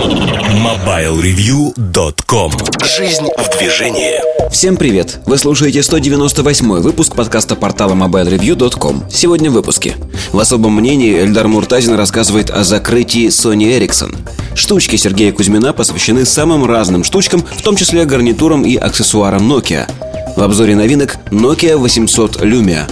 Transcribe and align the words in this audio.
MobileReview.com 0.00 2.52
Жизнь 2.96 3.28
в 3.36 3.58
движении. 3.58 4.14
Всем 4.50 4.78
привет! 4.78 5.20
Вы 5.26 5.36
слушаете 5.36 5.82
198 5.82 6.80
выпуск 6.80 7.14
подкаста 7.14 7.54
портала 7.54 7.92
MobileReview.com 7.92 9.10
Сегодня 9.10 9.50
в 9.50 9.52
выпуске. 9.52 9.96
В 10.32 10.38
особом 10.38 10.76
мнении 10.76 11.22
Эльдар 11.22 11.48
Муртазин 11.48 11.96
рассказывает 11.96 12.50
о 12.50 12.64
закрытии 12.64 13.28
Sony 13.28 13.78
Ericsson. 13.78 14.16
Штучки 14.54 14.96
Сергея 14.96 15.32
Кузьмина 15.32 15.74
посвящены 15.74 16.24
самым 16.24 16.64
разным 16.64 17.04
штучкам, 17.04 17.42
в 17.42 17.60
том 17.60 17.76
числе 17.76 18.06
гарнитурам 18.06 18.62
и 18.62 18.76
аксессуарам 18.76 19.52
Nokia. 19.52 19.86
В 20.34 20.42
обзоре 20.42 20.76
новинок 20.76 21.18
Nokia 21.30 21.76
800 21.76 22.36
Lumia 22.36 22.90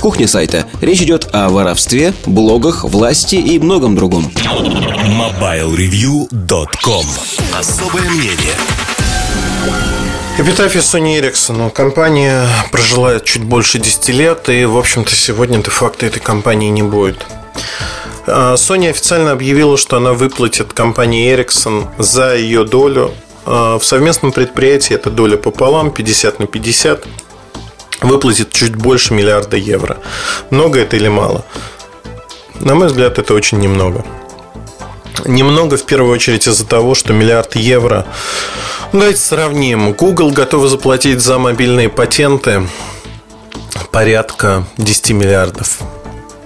в 0.00 0.02
кухне 0.02 0.26
сайта 0.26 0.66
речь 0.80 1.02
идет 1.02 1.28
о 1.34 1.50
воровстве, 1.50 2.14
блогах, 2.24 2.84
власти 2.84 3.34
и 3.34 3.58
многом 3.58 3.96
другом. 3.96 4.32
MobileReview.com 5.04 7.04
Особое 7.54 8.08
мнение 8.08 8.54
Эпитафия 10.38 10.80
Sony 10.80 11.20
Ericsson. 11.20 11.70
Компания 11.70 12.46
прожила 12.72 13.20
чуть 13.20 13.44
больше 13.44 13.78
10 13.78 14.08
лет, 14.08 14.48
и, 14.48 14.64
в 14.64 14.78
общем-то, 14.78 15.14
сегодня 15.14 15.58
де-факто 15.58 16.06
этой 16.06 16.20
компании 16.20 16.70
не 16.70 16.82
будет. 16.82 17.26
А, 18.26 18.54
Sony 18.54 18.88
официально 18.88 19.32
объявила, 19.32 19.76
что 19.76 19.98
она 19.98 20.14
выплатит 20.14 20.72
компании 20.72 21.30
Ericsson 21.30 21.88
за 21.98 22.36
ее 22.36 22.64
долю 22.64 23.12
а, 23.44 23.78
в 23.78 23.84
совместном 23.84 24.32
предприятии. 24.32 24.94
Это 24.94 25.10
доля 25.10 25.36
пополам, 25.36 25.90
50 25.90 26.38
на 26.38 26.46
50 26.46 27.06
выплатит 28.00 28.52
чуть 28.52 28.76
больше 28.76 29.14
миллиарда 29.14 29.56
евро. 29.56 29.98
Много 30.50 30.80
это 30.80 30.96
или 30.96 31.08
мало? 31.08 31.44
На 32.60 32.74
мой 32.74 32.88
взгляд, 32.88 33.18
это 33.18 33.34
очень 33.34 33.58
немного. 33.58 34.04
Немного, 35.24 35.76
в 35.76 35.84
первую 35.84 36.12
очередь, 36.12 36.46
из-за 36.46 36.66
того, 36.66 36.94
что 36.94 37.12
миллиард 37.12 37.56
евро... 37.56 38.06
Ну, 38.92 39.00
давайте 39.00 39.20
сравним. 39.20 39.92
Google 39.92 40.30
готовы 40.30 40.68
заплатить 40.68 41.20
за 41.20 41.38
мобильные 41.38 41.88
патенты 41.88 42.66
порядка 43.92 44.64
10 44.78 45.10
миллиардов 45.10 45.78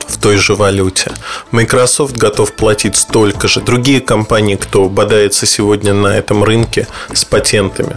в 0.06 0.18
той 0.18 0.36
же 0.36 0.54
валюте. 0.54 1.12
Microsoft 1.50 2.16
готов 2.16 2.52
платить 2.52 2.96
столько 2.96 3.48
же. 3.48 3.60
Другие 3.60 4.00
компании, 4.00 4.56
кто 4.56 4.88
бодается 4.88 5.46
сегодня 5.46 5.94
на 5.94 6.16
этом 6.16 6.44
рынке 6.44 6.86
с 7.12 7.24
патентами, 7.24 7.96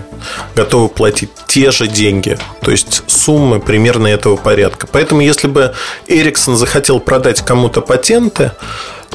готовы 0.55 0.89
платить 0.89 1.29
те 1.47 1.71
же 1.71 1.87
деньги. 1.87 2.37
То 2.61 2.71
есть 2.71 3.03
суммы 3.07 3.59
примерно 3.59 4.07
этого 4.07 4.35
порядка. 4.35 4.87
Поэтому 4.87 5.21
если 5.21 5.47
бы 5.47 5.73
Ericsson 6.07 6.55
захотел 6.55 6.99
продать 6.99 7.41
кому-то 7.41 7.81
патенты, 7.81 8.51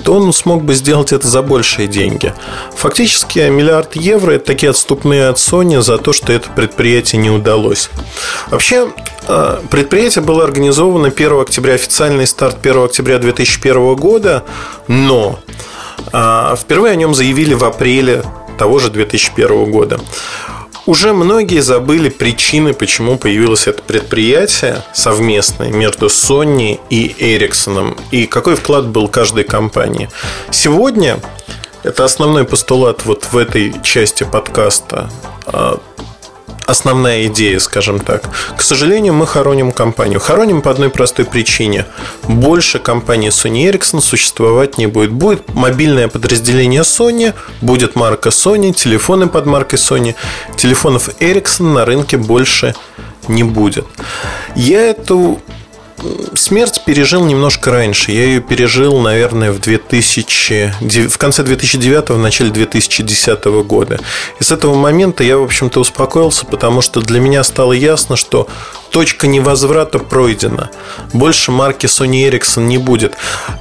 то 0.04 0.14
он 0.14 0.32
смог 0.32 0.64
бы 0.64 0.74
сделать 0.74 1.12
это 1.12 1.26
за 1.28 1.42
большие 1.42 1.88
деньги. 1.88 2.34
Фактически 2.74 3.40
миллиард 3.40 3.96
евро– 3.96 4.32
это 4.32 4.46
такие 4.46 4.70
отступные 4.70 5.28
от 5.28 5.36
Sony 5.36 5.80
за 5.80 5.98
то, 5.98 6.12
что 6.12 6.32
это 6.32 6.50
предприятие 6.50 7.20
не 7.20 7.30
удалось. 7.30 7.90
Вообще, 8.50 8.88
э, 9.28 9.60
предприятие 9.70 10.24
было 10.24 10.44
организовано 10.44 11.10
1 11.10 11.40
октября, 11.40 11.74
официальный 11.74 12.26
старт 12.26 12.58
1 12.62 12.84
октября 12.84 13.18
2001 13.18 13.94
года, 13.94 14.44
но 14.88 15.38
э, 16.12 16.54
впервые 16.58 16.92
о 16.92 16.96
нем 16.96 17.14
заявили 17.14 17.54
в 17.54 17.64
апреле 17.64 18.22
того 18.58 18.78
же 18.78 18.90
2001 18.90 19.70
года. 19.70 20.00
Уже 20.84 21.12
многие 21.12 21.61
забыли 21.61 22.08
причины, 22.08 22.75
почему 22.75 23.16
появилось 23.16 23.69
это 23.69 23.83
предприятие 23.83 24.83
совместное 24.92 25.70
между 25.70 26.06
Sony 26.06 26.80
и 26.91 27.14
Ericsson, 27.19 27.97
и 28.11 28.27
какой 28.27 28.56
вклад 28.56 28.88
был 28.88 29.06
каждой 29.06 29.44
компании. 29.44 30.08
Сегодня 30.50 31.20
это 31.84 32.05
основной 32.05 32.44
постулат 32.44 33.05
вот 33.05 33.28
в 33.30 33.36
этой 33.36 33.75
части 33.83 34.25
подкаста 34.25 35.08
а, 35.47 35.78
основная 36.66 37.27
идея, 37.27 37.58
скажем 37.58 38.00
так. 38.00 38.22
К 38.56 38.62
сожалению, 38.62 39.14
мы 39.14 39.27
хороним 39.27 39.72
компанию. 39.72 40.20
Хороним 40.20 40.62
по 40.62 40.70
одной 40.70 40.91
простой 40.91 41.25
причине. 41.25 41.87
Больше 42.25 42.78
компании 42.78 43.31
Sony 43.31 43.70
Ericsson 43.70 44.00
существовать 44.00 44.78
не 44.78 44.87
будет. 44.87 45.12
Будет 45.12 45.54
мобильное 45.54 46.09
подразделение 46.09 46.82
Sony, 46.82 47.34
будет 47.60 47.97
марка 47.97 48.31
Sony, 48.31 48.72
телефоны 48.72 49.28
под 49.28 49.47
маркой 49.47 49.78
Sony. 49.78 50.14
Телефонов 50.56 51.09
Ericsson 51.20 51.72
на 51.72 51.84
рынке 51.84 52.16
больше 52.16 52.75
не 53.28 53.44
будет. 53.44 53.87
Я 54.54 54.81
эту 54.91 55.41
смерть 56.34 56.82
пережил 56.84 57.24
немножко 57.24 57.70
раньше. 57.70 58.12
Я 58.12 58.24
ее 58.24 58.40
пережил, 58.40 58.98
наверное, 59.00 59.52
в 59.52 59.60
2000, 59.60 61.08
в 61.08 61.18
конце 61.18 61.42
2009, 61.42 62.10
в 62.10 62.18
начале 62.18 62.50
2010 62.50 63.44
года. 63.66 64.00
И 64.40 64.44
с 64.44 64.50
этого 64.50 64.74
момента 64.74 65.24
я, 65.24 65.38
в 65.38 65.42
общем-то, 65.42 65.80
успокоился, 65.80 66.46
потому 66.46 66.80
что 66.80 67.00
для 67.00 67.20
меня 67.20 67.44
стало 67.44 67.72
ясно, 67.72 68.16
что 68.16 68.48
точка 68.90 69.26
невозврата 69.26 69.98
пройдена. 69.98 70.70
Больше 71.12 71.50
марки 71.50 71.86
Sony 71.86 72.28
Ericsson 72.28 72.64
не 72.64 72.78
будет. 72.78 73.14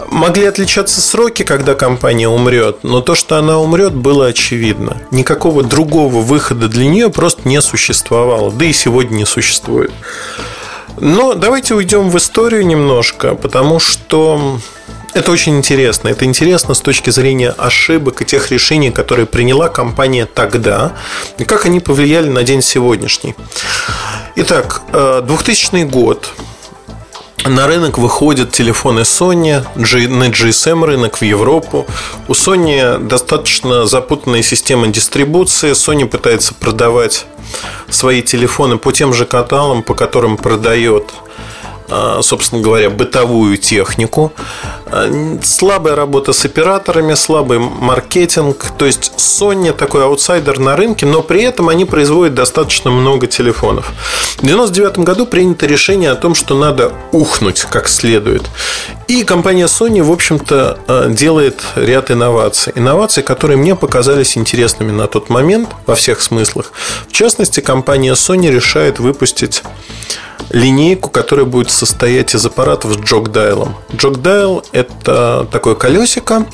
Могли 0.08 0.46
отличаться 0.46 1.02
сроки, 1.02 1.44
когда 1.44 1.74
компания 1.74 2.28
умрет, 2.28 2.84
но 2.84 3.02
то, 3.02 3.16
что 3.16 3.38
она 3.38 3.60
умрет, 3.60 3.94
было 3.94 4.28
очевидно. 4.28 5.02
Никакого 5.12 5.64
другого 5.64 6.22
выхода 6.22 6.68
для 6.68 6.86
нее 6.88 7.10
просто 7.10 7.48
не 7.48 7.62
существовало. 7.62 8.52
Да 8.52 8.66
и 8.66 8.74
сегодня 8.74 9.18
не 9.18 9.26
существует. 9.26 9.92
Но 11.00 11.34
давайте 11.34 11.74
уйдем 11.76 12.10
в 12.10 12.18
историю 12.18 12.66
немножко, 12.66 13.36
потому 13.36 13.80
что 13.80 14.60
это 15.14 15.32
очень 15.32 15.58
интересно. 15.58 16.10
Это 16.10 16.26
интересно 16.26 16.74
с 16.74 16.80
точки 16.80 17.10
зрения 17.10 17.50
ошибок 17.50 18.22
и 18.22 18.26
тех 18.26 18.52
решений, 18.52 18.92
которые 18.92 19.26
приняла 19.26 19.68
компания 19.70 20.26
тогда, 20.26 20.94
и 21.38 21.44
как 21.44 21.66
они 21.66 21.80
повлияли 21.80 22.30
на 22.30 22.44
день 22.44 22.62
сегодняшний. 22.62 23.36
Итак, 24.36 24.82
2000 24.92 25.76
э, 25.76 25.86
год. 25.86 26.32
На 27.46 27.66
рынок 27.66 27.98
выходят 27.98 28.52
телефоны 28.52 29.00
Sony, 29.00 29.66
на 29.76 30.30
GSM 30.30 30.86
рынок 30.86 31.18
в 31.18 31.24
Европу. 31.24 31.88
У 32.28 32.34
Sony 32.34 33.00
достаточно 33.00 33.88
запутанная 33.88 34.44
система 34.44 34.88
дистрибуции. 34.88 35.72
Sony 35.72 36.06
пытается 36.06 36.54
продавать 36.54 37.26
свои 37.90 38.22
телефоны 38.22 38.78
по 38.78 38.92
тем 38.92 39.12
же 39.14 39.26
каналам, 39.26 39.82
по 39.82 39.96
которым 39.96 40.38
продает 40.38 41.06
собственно 42.22 42.62
говоря, 42.62 42.90
бытовую 42.90 43.58
технику. 43.58 44.32
А, 44.86 45.10
слабая 45.44 45.96
работа 45.96 46.34
с 46.34 46.46
операторами, 46.46 47.14
слабый 47.16 47.60
маркетинг. 47.60 48.66
То 48.78 48.86
есть 48.86 49.14
Sony 49.18 49.74
такой 49.74 50.04
аутсайдер 50.04 50.60
на 50.60 50.76
рынке, 50.76 51.06
но 51.06 51.22
при 51.22 51.44
этом 51.44 51.70
они 51.70 51.86
производят 51.86 52.36
достаточно 52.36 52.92
много 52.92 53.28
телефонов. 53.28 53.92
В 54.38 54.44
1999 54.44 55.00
году 55.00 55.26
принято 55.26 55.66
решение 55.66 56.12
о 56.12 56.16
том, 56.16 56.36
что 56.36 56.58
надо 56.58 56.92
ухнуть 57.12 57.62
как 57.62 57.88
следует. 57.88 58.44
И 59.12 59.26
компания 59.26 59.66
Sony, 59.66 60.02
в 60.02 60.10
общем-то, 60.10 60.80
а, 60.88 61.10
делает 61.10 61.62
ряд 61.76 62.12
инноваций. 62.12 62.72
Инноваций, 62.78 63.22
которые 63.22 63.58
мне 63.58 63.76
показались 63.76 64.38
интересными 64.38 64.94
на 64.94 65.06
тот 65.08 65.30
момент 65.30 65.68
во 65.86 65.96
всех 65.96 66.22
смыслах. 66.22 66.72
В 67.10 67.12
частности, 67.12 67.60
компания 67.60 68.14
Sony 68.14 68.50
решает 68.50 69.00
выпустить 69.00 69.64
линейку, 70.50 71.10
которая 71.10 71.46
будет 71.46 71.72
состоять 71.72 72.34
из 72.34 72.46
аппаратов 72.46 72.94
с 72.94 72.98
джок-дайлом. 73.00 73.76
Джок-дайл– 73.94 74.64
это 74.72 75.46
такое 75.52 75.76
колесико, 75.76 76.46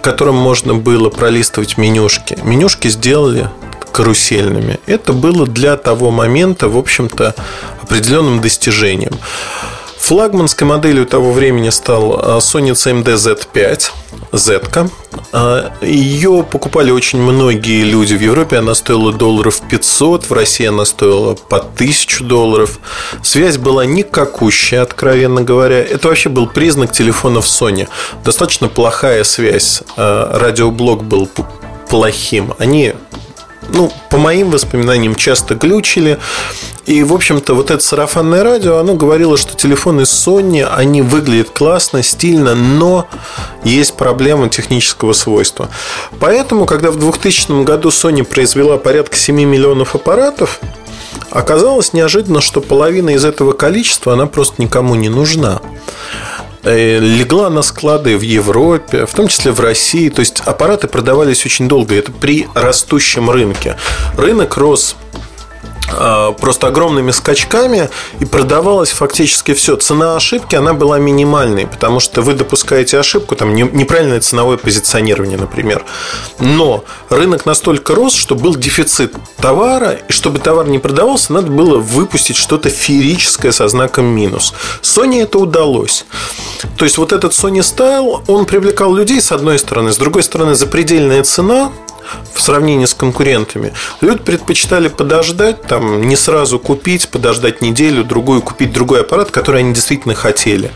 которым 0.00 0.36
можно 0.36 0.72
было 0.72 1.10
пролистывать 1.10 1.76
менюшки. 1.76 2.38
Менюшки 2.44 2.88
сделали 2.88 3.50
карусельными. 3.92 4.80
Это 4.86 5.12
было 5.12 5.46
для 5.46 5.76
того 5.76 6.10
момента, 6.10 6.70
в 6.70 6.78
общем-то, 6.78 7.34
определенным 7.82 8.40
достижением. 8.40 9.12
Флагманской 10.04 10.66
моделью 10.66 11.06
того 11.06 11.32
времени 11.32 11.70
стал 11.70 12.20
а, 12.22 12.36
Sony 12.36 12.72
CMD 12.72 13.14
Z5, 13.14 13.90
Z. 14.32 14.90
А, 15.32 15.72
Ее 15.80 16.44
покупали 16.44 16.90
очень 16.90 17.18
многие 17.22 17.84
люди 17.84 18.12
в 18.12 18.20
Европе. 18.20 18.58
Она 18.58 18.74
стоила 18.74 19.14
долларов 19.14 19.62
500, 19.66 20.28
в 20.28 20.32
России 20.34 20.66
она 20.66 20.84
стоила 20.84 21.36
по 21.36 21.56
1000 21.56 22.22
долларов. 22.22 22.80
Связь 23.22 23.56
была 23.56 23.86
никакущая, 23.86 24.82
откровенно 24.82 25.40
говоря. 25.40 25.78
Это 25.78 26.08
вообще 26.08 26.28
был 26.28 26.48
признак 26.48 26.92
телефонов 26.92 27.46
Sony. 27.46 27.88
Достаточно 28.26 28.68
плохая 28.68 29.24
связь. 29.24 29.82
А, 29.96 30.38
радиоблок 30.38 31.02
был 31.02 31.30
плохим. 31.88 32.52
Они 32.58 32.92
ну, 33.72 33.92
по 34.10 34.18
моим 34.18 34.50
воспоминаниям, 34.50 35.14
часто 35.14 35.54
глючили. 35.54 36.18
И, 36.86 37.02
в 37.02 37.14
общем-то, 37.14 37.54
вот 37.54 37.70
это 37.70 37.82
сарафанное 37.82 38.42
радио, 38.44 38.76
оно 38.76 38.94
говорило, 38.94 39.38
что 39.38 39.56
телефоны 39.56 40.02
Sony, 40.02 40.62
они 40.64 41.00
выглядят 41.00 41.50
классно, 41.50 42.02
стильно, 42.02 42.54
но 42.54 43.08
есть 43.64 43.94
проблема 43.94 44.50
технического 44.50 45.14
свойства. 45.14 45.70
Поэтому, 46.20 46.66
когда 46.66 46.90
в 46.90 46.98
2000 46.98 47.64
году 47.64 47.88
Sony 47.88 48.22
произвела 48.22 48.76
порядка 48.76 49.16
7 49.16 49.34
миллионов 49.34 49.94
аппаратов, 49.94 50.60
оказалось 51.30 51.94
неожиданно, 51.94 52.40
что 52.40 52.60
половина 52.60 53.10
из 53.10 53.24
этого 53.24 53.52
количества, 53.52 54.12
она 54.12 54.26
просто 54.26 54.60
никому 54.60 54.94
не 54.94 55.08
нужна. 55.08 55.60
Э, 56.64 56.98
легла 56.98 57.50
на 57.50 57.62
склады 57.62 58.16
в 58.16 58.22
Европе, 58.22 59.06
в 59.06 59.14
том 59.14 59.28
числе 59.28 59.52
в 59.52 59.60
России. 59.60 60.08
То 60.08 60.20
есть 60.20 60.40
аппараты 60.44 60.88
продавались 60.88 61.44
очень 61.46 61.68
долго. 61.68 61.94
Это 61.94 62.12
при 62.12 62.48
растущем 62.54 63.30
рынке. 63.30 63.76
Рынок 64.16 64.56
рос 64.56 64.96
просто 66.40 66.68
огромными 66.68 67.10
скачками 67.10 67.90
и 68.20 68.24
продавалось 68.24 68.90
фактически 68.90 69.54
все. 69.54 69.76
Цена 69.76 70.16
ошибки, 70.16 70.56
она 70.56 70.74
была 70.74 70.98
минимальной, 70.98 71.66
потому 71.66 72.00
что 72.00 72.22
вы 72.22 72.34
допускаете 72.34 72.98
ошибку, 72.98 73.36
там 73.36 73.54
неправильное 73.54 74.20
ценовое 74.20 74.56
позиционирование, 74.56 75.38
например. 75.38 75.84
Но 76.38 76.84
рынок 77.10 77.46
настолько 77.46 77.94
рос, 77.94 78.14
что 78.14 78.34
был 78.34 78.56
дефицит 78.56 79.14
товара, 79.40 79.98
и 80.08 80.12
чтобы 80.12 80.38
товар 80.38 80.66
не 80.66 80.78
продавался, 80.78 81.32
надо 81.32 81.50
было 81.50 81.78
выпустить 81.78 82.36
что-то 82.36 82.70
феерическое 82.70 83.52
со 83.52 83.68
знаком 83.68 84.06
минус. 84.06 84.54
Sony 84.82 85.22
это 85.22 85.38
удалось. 85.38 86.04
То 86.76 86.84
есть 86.84 86.98
вот 86.98 87.12
этот 87.12 87.32
Sony 87.32 87.60
Style, 87.60 88.22
он 88.26 88.46
привлекал 88.46 88.94
людей 88.94 89.20
с 89.20 89.32
одной 89.32 89.58
стороны, 89.58 89.92
с 89.92 89.96
другой 89.96 90.22
стороны 90.22 90.54
запредельная 90.54 91.22
цена, 91.22 91.72
в 92.32 92.40
сравнении 92.40 92.86
с 92.86 92.94
конкурентами. 92.94 93.72
Люди 94.00 94.20
предпочитали 94.20 94.88
подождать, 94.88 95.62
там, 95.62 96.02
не 96.02 96.16
сразу 96.16 96.58
купить, 96.58 97.08
подождать 97.08 97.60
неделю, 97.60 98.04
другую, 98.04 98.42
купить 98.42 98.72
другой 98.72 99.00
аппарат, 99.00 99.30
который 99.30 99.60
они 99.60 99.74
действительно 99.74 100.14
хотели. 100.14 100.70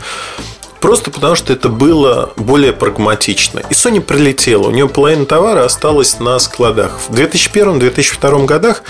Просто 0.79 1.11
потому, 1.11 1.35
что 1.35 1.51
это 1.51 1.67
было 1.67 2.31
более 2.37 2.71
прагматично. 2.71 3.59
И 3.59 3.73
Sony 3.73 3.99
прилетела. 3.99 4.67
У 4.67 4.71
нее 4.71 4.87
половина 4.87 5.25
товара 5.25 5.65
осталась 5.65 6.19
на 6.19 6.39
складах. 6.39 6.99
В 7.09 7.13
2001-2002 7.13 8.45
годах 8.45 8.83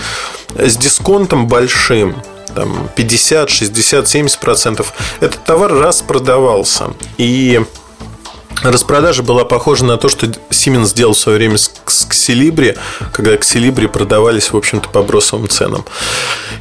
с 0.54 0.76
дисконтом 0.76 1.48
большим 1.48 2.22
там 2.54 2.88
50, 2.94 3.50
60, 3.50 4.08
70 4.08 4.38
процентов. 4.38 4.92
Этот 5.20 5.44
товар 5.44 5.72
распродавался. 5.72 6.90
И 7.18 7.60
Распродажа 8.62 9.22
была 9.22 9.44
похожа 9.44 9.84
на 9.84 9.96
то, 9.96 10.08
что 10.08 10.26
Siemens 10.50 10.86
сделал 10.86 11.14
в 11.14 11.18
свое 11.18 11.38
время 11.38 11.56
с 11.56 11.70
Xelibri, 11.86 12.78
когда 13.12 13.34
Xelibri 13.36 13.88
продавались, 13.88 14.52
в 14.52 14.56
общем-то, 14.56 14.88
по 14.88 15.02
бросовым 15.02 15.48
ценам. 15.48 15.84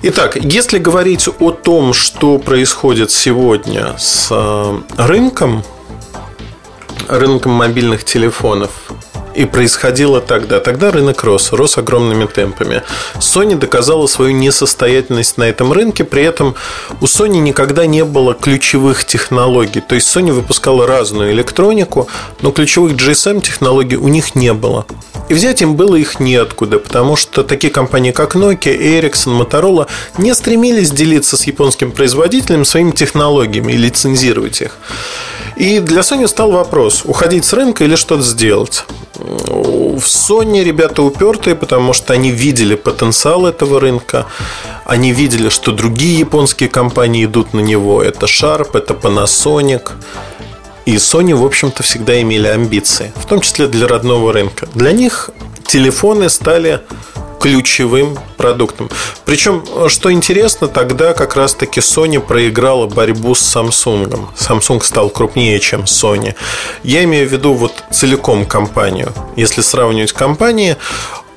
Итак, 0.03 0.37
если 0.37 0.77
говорить 0.77 1.27
о 1.39 1.51
том, 1.51 1.93
что 1.93 2.37
происходит 2.37 3.11
сегодня 3.11 3.95
с 3.97 4.27
э, 4.31 4.79
рынком, 4.97 5.63
рынком 7.09 7.51
мобильных 7.51 8.05
телефонов, 8.05 8.71
и 9.35 9.45
происходило 9.45 10.21
тогда. 10.21 10.59
Тогда 10.59 10.91
рынок 10.91 11.23
рос, 11.23 11.51
рос 11.51 11.77
огромными 11.77 12.25
темпами. 12.25 12.83
Sony 13.15 13.55
доказала 13.55 14.07
свою 14.07 14.31
несостоятельность 14.31 15.37
на 15.37 15.43
этом 15.43 15.71
рынке, 15.71 16.03
при 16.03 16.23
этом 16.23 16.55
у 17.01 17.05
Sony 17.05 17.39
никогда 17.39 17.85
не 17.85 18.03
было 18.03 18.33
ключевых 18.33 19.05
технологий. 19.05 19.81
То 19.81 19.95
есть 19.95 20.15
Sony 20.15 20.31
выпускала 20.31 20.87
разную 20.87 21.31
электронику, 21.31 22.07
но 22.41 22.51
ключевых 22.51 22.93
GSM 22.93 23.41
технологий 23.41 23.97
у 23.97 24.07
них 24.07 24.35
не 24.35 24.53
было. 24.53 24.85
И 25.29 25.33
взять 25.33 25.61
им 25.61 25.75
было 25.75 25.95
их 25.95 26.19
неоткуда, 26.19 26.79
потому 26.79 27.15
что 27.15 27.43
такие 27.43 27.71
компании, 27.71 28.11
как 28.11 28.35
Nokia, 28.35 28.75
Ericsson, 28.75 29.39
Motorola 29.39 29.87
не 30.17 30.33
стремились 30.33 30.89
делиться 30.89 31.37
с 31.37 31.43
японским 31.43 31.91
производителем 31.91 32.65
своими 32.65 32.91
технологиями 32.91 33.73
и 33.73 33.77
лицензировать 33.77 34.61
их. 34.61 34.77
И 35.59 35.79
для 35.79 36.01
Sony 36.01 36.25
стал 36.27 36.51
вопрос, 36.51 37.01
уходить 37.03 37.43
с 37.43 37.51
рынка 37.51 37.83
или 37.83 37.95
что-то 37.95 38.23
сделать. 38.23 38.85
В 39.15 40.05
Sony 40.05 40.63
ребята 40.63 41.03
упертые, 41.03 41.53
потому 41.53 41.91
что 41.91 42.13
они 42.13 42.31
видели 42.31 42.75
потенциал 42.75 43.45
этого 43.45 43.81
рынка. 43.81 44.25
Они 44.85 45.11
видели, 45.11 45.49
что 45.49 45.73
другие 45.73 46.17
японские 46.19 46.69
компании 46.69 47.25
идут 47.25 47.53
на 47.53 47.59
него. 47.59 48.01
Это 48.01 48.25
Sharp, 48.25 48.69
это 48.73 48.93
Panasonic. 48.93 49.91
И 50.85 50.95
Sony, 50.95 51.35
в 51.35 51.43
общем-то, 51.43 51.83
всегда 51.83 52.21
имели 52.21 52.47
амбиции, 52.47 53.11
в 53.17 53.25
том 53.25 53.41
числе 53.41 53.67
для 53.67 53.85
родного 53.85 54.31
рынка. 54.31 54.65
Для 54.73 54.93
них 54.93 55.29
телефоны 55.67 56.29
стали 56.29 56.79
ключевым 57.39 58.17
продуктом. 58.37 58.89
Причем, 59.25 59.63
что 59.89 60.11
интересно, 60.11 60.67
тогда 60.67 61.13
как 61.13 61.35
раз-таки 61.35 61.79
Sony 61.79 62.19
проиграла 62.19 62.87
борьбу 62.87 63.35
с 63.35 63.55
Samsung. 63.55 64.27
Samsung 64.35 64.83
стал 64.83 65.09
крупнее, 65.09 65.59
чем 65.59 65.81
Sony. 65.81 66.35
Я 66.83 67.03
имею 67.03 67.27
в 67.27 67.31
виду 67.31 67.53
вот 67.53 67.83
целиком 67.91 68.45
компанию. 68.45 69.13
Если 69.35 69.61
сравнивать 69.61 70.13
компании, 70.13 70.75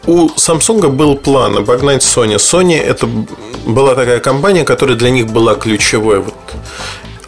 у 0.07 0.29
Samsung 0.31 0.89
был 0.89 1.17
план 1.17 1.59
обогнать 1.59 2.03
Sony. 2.03 2.37
Sony 2.37 2.81
это 2.81 3.07
была 3.65 3.95
такая 3.95 4.21
компания, 4.21 4.65
которая 4.65 4.97
для 4.97 5.11
них 5.11 5.29
была 5.29 5.55
ключевой. 5.55 6.21
Вот 6.21 6.35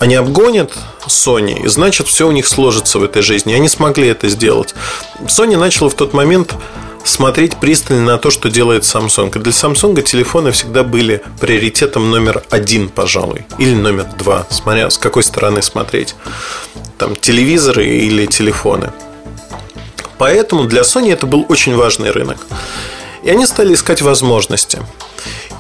они 0.01 0.17
обгонят 0.17 0.73
Sony, 1.07 1.65
и 1.65 1.69
значит 1.69 2.09
все 2.09 2.27
у 2.27 2.33
них 2.33 2.47
сложится 2.47 2.99
в 2.99 3.05
этой 3.05 3.23
жизни. 3.23 3.55
Они 3.55 3.69
смогли 3.69 4.09
это 4.09 4.29
сделать. 4.29 4.75
Sony 5.27 5.57
начала 5.57 5.89
в 5.89 5.95
тот 5.95 6.13
момент 6.13 6.55
смотреть 7.05 7.57
пристально 7.57 8.05
на 8.05 8.19
то, 8.19 8.31
что 8.31 8.51
делает 8.51 8.83
Samsung. 8.83 9.37
И 9.37 9.39
для 9.39 9.53
Samsung 9.53 10.01
телефоны 10.03 10.51
всегда 10.51 10.83
были 10.83 11.23
приоритетом 11.41 12.11
номер 12.11 12.43
один, 12.51 12.89
пожалуй, 12.89 13.47
или 13.59 13.75
номер 13.75 14.07
два, 14.19 14.47
смотря 14.51 14.91
с 14.91 14.99
какой 14.99 15.23
стороны 15.23 15.63
смотреть. 15.63 16.17
Там 16.99 17.15
телевизоры 17.15 17.87
или 17.87 18.27
телефоны. 18.27 18.93
Поэтому 20.19 20.65
для 20.65 20.83
Sony 20.83 21.13
это 21.13 21.27
был 21.27 21.45
очень 21.49 21.77
важный 21.77 22.11
рынок. 22.11 22.39
И 23.23 23.31
они 23.31 23.47
стали 23.47 23.75
искать 23.75 24.03
возможности. 24.03 24.81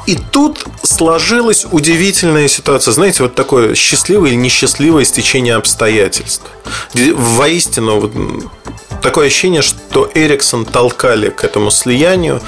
И 0.06 0.16
тут 0.16 0.66
сложилась 0.82 1.64
удивительная 1.70 2.46
ситуация. 2.48 2.92
Знаете, 2.92 3.22
вот 3.22 3.34
такое 3.34 3.74
счастливое 3.74 4.30
или 4.30 4.36
несчастливое 4.36 5.04
стечение 5.04 5.54
обстоятельств. 5.54 6.44
Воистину, 6.92 8.10
такое 9.04 9.26
ощущение, 9.26 9.60
что 9.62 10.10
Ericsson 10.14 10.68
толкали 10.68 11.28
к 11.28 11.44
этому 11.44 11.70
слиянию. 11.70 12.40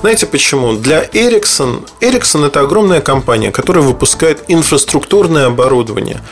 Знаете 0.00 0.26
почему? 0.26 0.72
Для 0.72 1.04
Ericsson, 1.04 1.86
Ericsson 2.00 2.46
это 2.46 2.60
огромная 2.60 3.02
компания, 3.02 3.52
которая 3.52 3.84
выпускает 3.84 4.44
инфраструктурное 4.48 5.46
оборудование. 5.46 6.22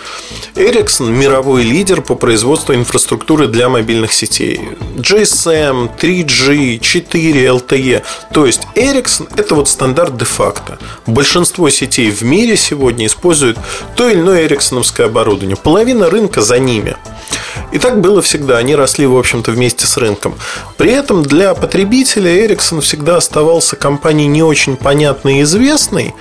Ericsson 0.55 1.11
мировой 1.11 1.65
лидер 1.65 2.01
по 2.01 2.15
производству 2.15 2.75
инфраструктуры 2.75 3.47
для 3.47 3.69
мобильных 3.69 4.15
сетей. 4.15 4.71
GSM, 4.97 5.91
3G, 6.01 6.79
4, 6.79 7.47
LTE. 7.47 8.03
То 8.33 8.47
есть 8.47 8.63
Ericsson 8.75 9.29
это 9.37 9.55
вот 9.55 9.69
стандарт 9.69 10.17
де-факто. 10.17 10.79
Большинство 11.07 11.69
сетей 11.69 12.11
в 12.11 12.23
мире 12.23 12.57
сегодня 12.57 13.05
используют 13.07 13.59
то 13.97 14.09
или 14.09 14.21
иное 14.21 14.47
эриксоновское 14.47 15.07
оборудование. 15.07 15.57
Половина 15.57 16.09
рынка 16.09 16.41
за 16.41 16.59
ними. 16.59 16.97
И 17.73 17.79
так 17.79 18.01
было 18.01 18.23
всегда. 18.23 18.57
Они 18.57 18.75
росли, 18.75 19.07
в 19.07 19.17
общем-то, 19.17 19.53
вместе 19.59 19.87
с 19.87 19.97
рынком. 19.97 20.35
При 20.77 20.93
этом 20.93 21.23
для 21.23 21.55
потребителя 21.55 22.47
Ericsson 22.47 22.81
всегда 22.81 23.17
оставался 23.17 23.77
компанией 23.77 24.29
не 24.29 24.43
очень 24.43 24.77
понятной 24.77 25.41
и 25.41 25.43
известной. 25.43 26.15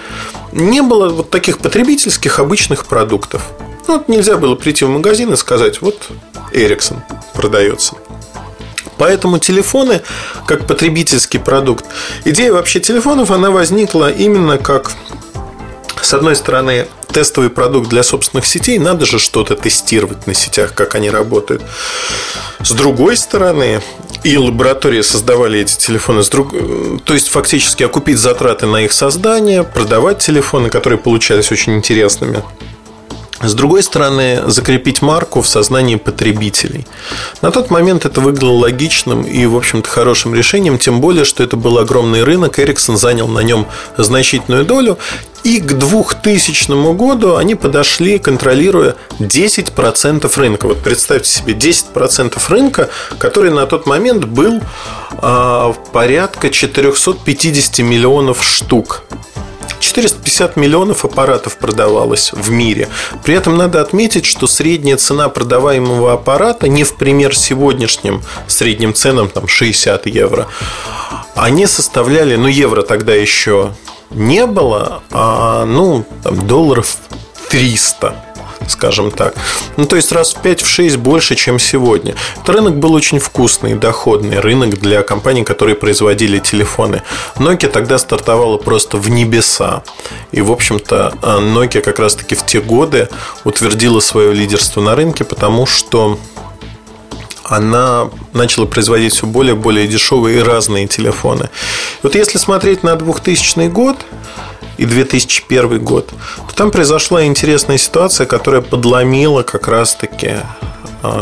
Не 0.51 0.81
было 0.81 1.09
вот 1.09 1.29
таких 1.29 1.59
потребительских 1.59 2.39
обычных 2.39 2.87
продуктов. 2.87 3.43
Ну, 3.87 3.97
вот 3.97 4.09
нельзя 4.09 4.37
было 4.37 4.55
прийти 4.55 4.85
в 4.85 4.89
магазин 4.89 5.31
и 5.31 5.37
сказать, 5.37 5.81
вот 5.81 6.09
Ericsson 6.51 6.97
продается. 7.33 7.95
Поэтому 8.97 9.37
телефоны, 9.37 10.01
как 10.47 10.65
потребительский 10.65 11.37
продукт, 11.37 11.85
идея 12.25 12.51
вообще 12.51 12.79
телефонов, 12.79 13.29
она 13.29 13.51
возникла 13.51 14.11
именно 14.11 14.57
как, 14.57 14.93
с 16.01 16.13
одной 16.13 16.35
стороны, 16.35 16.87
тестовый 17.11 17.49
продукт 17.49 17.89
для 17.89 18.03
собственных 18.03 18.45
сетей, 18.45 18.79
надо 18.79 19.05
же 19.05 19.19
что-то 19.19 19.55
тестировать 19.55 20.27
на 20.27 20.33
сетях, 20.33 20.73
как 20.73 20.95
они 20.95 21.09
работают. 21.09 21.63
С 22.59 22.71
другой 22.71 23.17
стороны, 23.17 23.81
и 24.23 24.37
лаборатории 24.37 25.01
создавали 25.01 25.59
эти 25.59 25.77
телефоны, 25.77 26.23
с 26.23 26.29
друг... 26.29 26.53
то 27.03 27.13
есть 27.13 27.29
фактически 27.29 27.83
окупить 27.83 28.17
затраты 28.17 28.65
на 28.65 28.83
их 28.83 28.91
создание, 28.91 29.63
продавать 29.63 30.19
телефоны, 30.19 30.69
которые 30.69 30.99
получались 30.99 31.51
очень 31.51 31.75
интересными. 31.75 32.43
С 33.39 33.53
другой 33.53 33.83
стороны, 33.83 34.41
закрепить 34.47 35.03
марку 35.03 35.41
в 35.41 35.47
сознании 35.47 35.95
потребителей. 35.95 36.87
На 37.43 37.51
тот 37.51 37.69
момент 37.69 38.03
это 38.05 38.19
выглядело 38.19 38.53
логичным 38.53 39.21
и, 39.21 39.45
в 39.45 39.55
общем-то, 39.55 39.87
хорошим 39.87 40.33
решением, 40.33 40.79
тем 40.79 41.01
более, 41.01 41.23
что 41.23 41.43
это 41.43 41.55
был 41.55 41.77
огромный 41.77 42.23
рынок, 42.23 42.57
Ericsson 42.57 42.97
занял 42.97 43.27
на 43.27 43.41
нем 43.41 43.67
значительную 43.95 44.65
долю, 44.65 44.97
и 45.47 45.61
к 45.61 45.77
2000 45.77 46.93
году 46.93 47.37
они 47.37 47.55
подошли, 47.55 48.19
контролируя 48.19 48.95
10% 49.19 50.29
рынка. 50.37 50.67
Вот 50.67 50.79
представьте 50.79 51.29
себе, 51.29 51.53
10% 51.53 52.37
рынка, 52.49 52.89
который 53.17 53.49
на 53.49 53.65
тот 53.65 53.85
момент 53.85 54.25
был 54.25 54.59
э, 55.21 55.73
порядка 55.93 56.49
450 56.49 57.79
миллионов 57.79 58.43
штук. 58.43 59.03
450 59.79 60.57
миллионов 60.57 61.05
аппаратов 61.05 61.57
продавалось 61.57 62.33
в 62.33 62.51
мире. 62.51 62.89
При 63.23 63.33
этом 63.33 63.55
надо 63.55 63.79
отметить, 63.79 64.25
что 64.25 64.47
средняя 64.47 64.97
цена 64.97 65.29
продаваемого 65.29 66.11
аппарата 66.11 66.67
не 66.67 66.83
в 66.83 66.95
пример 66.95 67.33
сегодняшним 67.33 68.21
средним 68.47 68.93
ценам, 68.93 69.29
там 69.29 69.47
60 69.47 70.07
евро, 70.07 70.47
они 71.35 71.67
составляли, 71.67 72.35
ну 72.35 72.47
евро 72.47 72.81
тогда 72.81 73.13
еще 73.13 73.71
не 74.11 74.45
было, 74.45 75.01
а 75.11 75.65
ну 75.65 76.05
там 76.23 76.47
долларов 76.47 76.97
300 77.49 78.27
скажем 78.67 79.11
так. 79.11 79.35
Ну, 79.77 79.85
то 79.85 79.95
есть 79.95 80.11
раз 80.11 80.33
в 80.33 80.41
5-6 80.43 80.97
больше, 80.97 81.35
чем 81.35 81.59
сегодня. 81.59 82.15
Этот 82.35 82.55
рынок 82.55 82.75
был 82.77 82.93
очень 82.93 83.19
вкусный, 83.19 83.75
доходный 83.75 84.39
рынок 84.39 84.79
для 84.79 85.03
компаний, 85.03 85.43
которые 85.43 85.75
производили 85.75 86.39
телефоны. 86.39 87.01
Nokia 87.35 87.69
тогда 87.69 87.97
стартовала 87.97 88.57
просто 88.57 88.97
в 88.97 89.09
небеса. 89.09 89.83
И, 90.31 90.41
в 90.41 90.51
общем-то, 90.51 91.13
Nokia 91.21 91.81
как 91.81 91.99
раз-таки 91.99 92.35
в 92.35 92.45
те 92.45 92.61
годы 92.61 93.09
утвердила 93.43 93.99
свое 93.99 94.33
лидерство 94.33 94.81
на 94.81 94.95
рынке, 94.95 95.23
потому 95.23 95.65
что 95.65 96.19
она 97.47 98.09
начала 98.33 98.65
производить 98.65 99.13
все 99.13 99.25
более 99.25 99.55
и 99.55 99.57
более 99.57 99.87
дешевые 99.87 100.39
и 100.39 100.43
разные 100.43 100.87
телефоны. 100.87 101.49
Вот 102.03 102.15
если 102.15 102.37
смотреть 102.37 102.83
на 102.83 102.95
2000 102.95 103.67
год 103.69 103.97
и 104.77 104.85
2001 104.85 105.79
год, 105.83 106.09
то 106.47 106.55
там 106.55 106.71
произошла 106.71 107.23
интересная 107.25 107.77
ситуация, 107.77 108.27
которая 108.27 108.61
подломила 108.61 109.43
как 109.43 109.67
раз-таки 109.67 110.35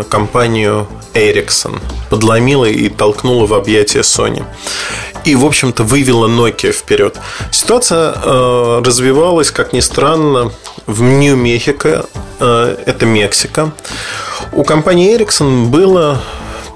компанию 0.09 0.87
Ericsson, 1.13 1.79
подломила 2.09 2.65
и 2.65 2.89
толкнула 2.89 3.45
в 3.45 3.53
объятия 3.53 4.01
Sony. 4.01 4.43
И, 5.23 5.35
в 5.35 5.45
общем-то, 5.45 5.83
вывела 5.83 6.27
Nokia 6.27 6.71
вперед. 6.71 7.17
Ситуация 7.51 8.13
э, 8.13 8.81
развивалась, 8.85 9.49
как 9.49 9.73
ни 9.73 9.79
странно, 9.79 10.51
в 10.85 11.01
Нью-Мехико, 11.01 12.05
э, 12.39 12.77
это 12.85 13.05
Мексика. 13.05 13.71
У 14.51 14.63
компании 14.63 15.17
Ericsson 15.17 15.65
было 15.65 16.21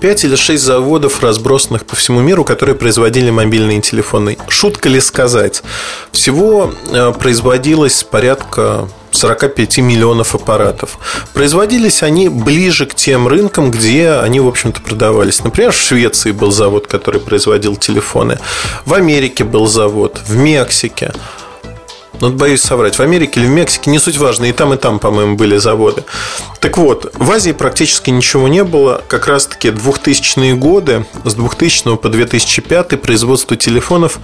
5 0.01 0.24
или 0.25 0.36
6 0.36 0.63
заводов, 0.63 1.22
разбросанных 1.22 1.86
по 1.86 1.96
всему 1.96 2.22
миру, 2.22 2.44
которые 2.44 2.75
производили 2.75 3.30
мобильные 3.30 3.82
телефоны. 3.82 4.38
Шутка 4.48 4.89
ли 4.89 5.00
сказать? 5.00 5.62
Всего 6.12 6.74
производилось 7.20 8.04
порядка 8.04 8.88
45 9.19 9.79
миллионов 9.79 10.33
аппаратов. 10.33 10.97
Производились 11.33 12.03
они 12.03 12.29
ближе 12.29 12.85
к 12.85 12.95
тем 12.95 13.27
рынкам, 13.27 13.69
где 13.69 14.11
они, 14.11 14.39
в 14.39 14.47
общем-то, 14.47 14.81
продавались. 14.81 15.43
Например, 15.43 15.71
в 15.71 15.77
Швеции 15.77 16.31
был 16.31 16.51
завод, 16.51 16.88
который 16.88 17.19
производил 17.19 17.75
телефоны. 17.75 18.39
В 18.85 18.93
Америке 18.93 19.43
был 19.43 19.67
завод. 19.67 20.21
В 20.25 20.35
Мексике. 20.35 21.11
Ну, 22.22 22.32
боюсь 22.32 22.62
соврать, 22.62 22.98
в 22.98 23.01
Америке 23.01 23.39
или 23.39 23.48
в 23.48 23.51
Мексике, 23.51 23.89
не 23.89 24.00
суть 24.00 24.18
важно, 24.18 24.46
и 24.46 24.51
там, 24.51 24.74
и 24.74 24.78
там, 24.78 25.00
по-моему, 25.00 25.36
были 25.36 25.58
заводы. 25.58 26.04
Так 26.60 26.78
вот, 26.78 27.13
в 27.16 27.32
Азии 27.32 27.51
практически 27.51 28.10
ничего 28.10 28.48
не 28.48 28.63
было. 28.63 29.01
Как 29.08 29.28
раз-таки 29.28 29.70
2000-е 29.70 30.56
годы, 30.56 31.06
с 31.24 31.34
2000 31.34 31.96
по 31.98 32.10
2005 32.10 33.01
производство 33.01 33.56
телефонов 33.56 34.20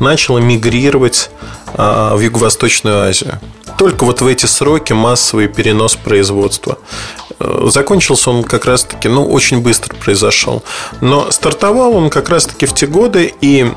начало 0.00 0.38
мигрировать 0.38 1.30
а, 1.74 2.16
в 2.16 2.20
Юго-Восточную 2.20 3.08
Азию. 3.08 3.40
Только 3.78 4.04
вот 4.04 4.22
в 4.22 4.26
эти 4.26 4.46
сроки 4.46 4.92
массовый 4.92 5.48
перенос 5.48 5.96
производства. 5.96 6.78
Э, 7.38 7.68
закончился 7.70 8.30
он 8.30 8.42
как 8.42 8.64
раз-таки, 8.64 9.08
ну, 9.08 9.24
очень 9.26 9.60
быстро 9.60 9.94
произошел. 9.94 10.62
Но 11.00 11.30
стартовал 11.30 11.94
он 11.94 12.10
как 12.10 12.28
раз-таки 12.30 12.66
в 12.66 12.74
те 12.74 12.86
годы, 12.86 13.32
и 13.40 13.70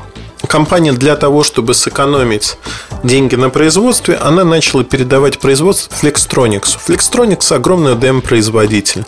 компания 0.46 0.92
для 0.92 1.16
того, 1.16 1.42
чтобы 1.42 1.74
сэкономить 1.74 2.56
деньги 3.02 3.34
на 3.34 3.50
производстве, 3.50 4.16
она 4.16 4.44
начала 4.44 4.84
передавать 4.84 5.38
производство 5.38 5.94
Flextronics. 5.94 6.78
Flextronics– 6.86 7.54
огромный 7.54 7.92
ОДМ-производитель. 7.92 9.04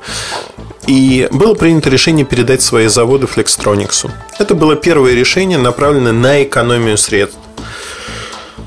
И 0.87 1.29
было 1.31 1.55
принято 1.55 1.91
решение 1.91 2.27
передать 2.27 2.61
свои 2.62 2.89
заводы 2.89 3.27
Flextronics. 3.27 4.11
Это 4.39 4.55
было 4.55 4.75
первое 4.75 5.15
решение, 5.15 5.59
направленное 5.59 6.12
на 6.12 6.43
экономию 6.43 6.99
средств. 6.99 7.39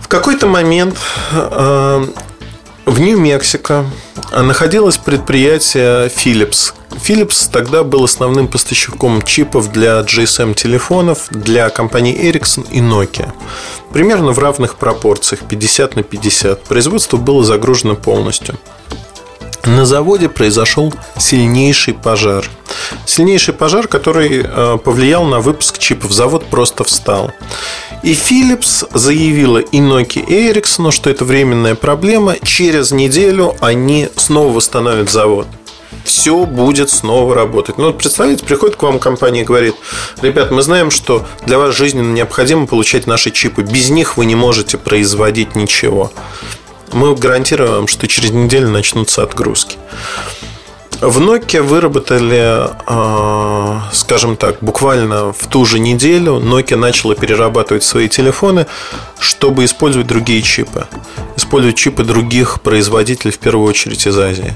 В 0.01 0.07
какой-то 0.07 0.47
момент 0.47 0.97
э, 1.33 2.05
в 2.85 2.99
Нью-Мексико 2.99 3.85
находилось 4.43 4.97
предприятие 4.97 6.07
Philips, 6.07 6.73
Philips 6.95 7.49
тогда 7.51 7.83
был 7.83 8.03
основным 8.03 8.47
поставщиком 8.47 9.21
чипов 9.21 9.71
для 9.71 9.99
GSM-телефонов 9.99 11.27
для 11.29 11.69
компаний 11.69 12.13
Ericsson 12.13 12.67
и 12.71 12.79
Nokia. 12.79 13.31
Примерно 13.91 14.31
в 14.31 14.39
равных 14.39 14.75
пропорциях, 14.75 15.41
50 15.47 15.95
на 15.97 16.03
50. 16.03 16.63
Производство 16.63 17.17
было 17.17 17.43
загружено 17.43 17.95
полностью. 17.95 18.55
На 19.65 19.85
заводе 19.85 20.29
произошел 20.29 20.93
сильнейший 21.17 21.93
пожар. 21.93 22.47
Сильнейший 23.05 23.53
пожар, 23.53 23.87
который 23.87 24.43
э, 24.45 24.77
повлиял 24.83 25.25
на 25.25 25.39
выпуск 25.39 25.79
чипов. 25.79 26.11
Завод 26.11 26.45
просто 26.45 26.83
встал. 26.83 27.31
И 28.03 28.13
Philips 28.13 28.87
заявила 28.93 29.57
и 29.57 29.79
Nokia, 29.79 30.23
и 30.23 30.51
Ericsson, 30.51 30.91
что 30.91 31.09
это 31.09 31.25
временная 31.25 31.73
проблема. 31.73 32.35
Через 32.43 32.91
неделю 32.91 33.55
они 33.59 34.09
снова 34.15 34.53
восстановят 34.53 35.09
завод 35.09 35.47
все 36.03 36.45
будет 36.45 36.89
снова 36.91 37.33
работать. 37.33 37.77
Ну, 37.77 37.87
вот 37.87 37.97
представляете, 37.97 38.45
приходит 38.45 38.75
к 38.75 38.83
вам 38.83 38.99
компания 38.99 39.41
и 39.41 39.43
говорит, 39.43 39.75
ребят, 40.21 40.51
мы 40.51 40.61
знаем, 40.61 40.91
что 40.91 41.25
для 41.45 41.57
вас 41.57 41.75
жизненно 41.75 42.13
необходимо 42.13 42.67
получать 42.67 43.07
наши 43.07 43.31
чипы. 43.31 43.63
Без 43.63 43.89
них 43.89 44.15
вы 44.15 44.25
не 44.25 44.35
можете 44.35 44.77
производить 44.77 45.55
ничего. 45.55 46.11
Мы 46.91 47.15
гарантируем 47.15 47.71
вам, 47.73 47.87
что 47.87 48.07
через 48.07 48.31
неделю 48.31 48.69
начнутся 48.69 49.23
отгрузки. 49.23 49.77
В 51.01 51.19
Nokia 51.19 51.61
выработали, 51.61 52.69
а, 52.87 53.89
скажем 53.91 54.37
так, 54.37 54.57
буквально 54.61 55.33
в 55.33 55.47
ту 55.47 55.65
же 55.65 55.77
неделю 55.77 56.35
Nokia 56.37 56.77
начала 56.77 57.15
перерабатывать 57.15 57.83
свои 57.83 58.07
телефоны, 58.07 58.65
чтобы 59.19 59.65
использовать 59.65 60.07
другие 60.07 60.41
чипы. 60.41 60.87
Использовать 61.35 61.75
чипы 61.75 62.03
других 62.05 62.61
производителей, 62.61 63.31
в 63.31 63.39
первую 63.39 63.67
очередь 63.67 64.07
из 64.07 64.17
Азии. 64.17 64.55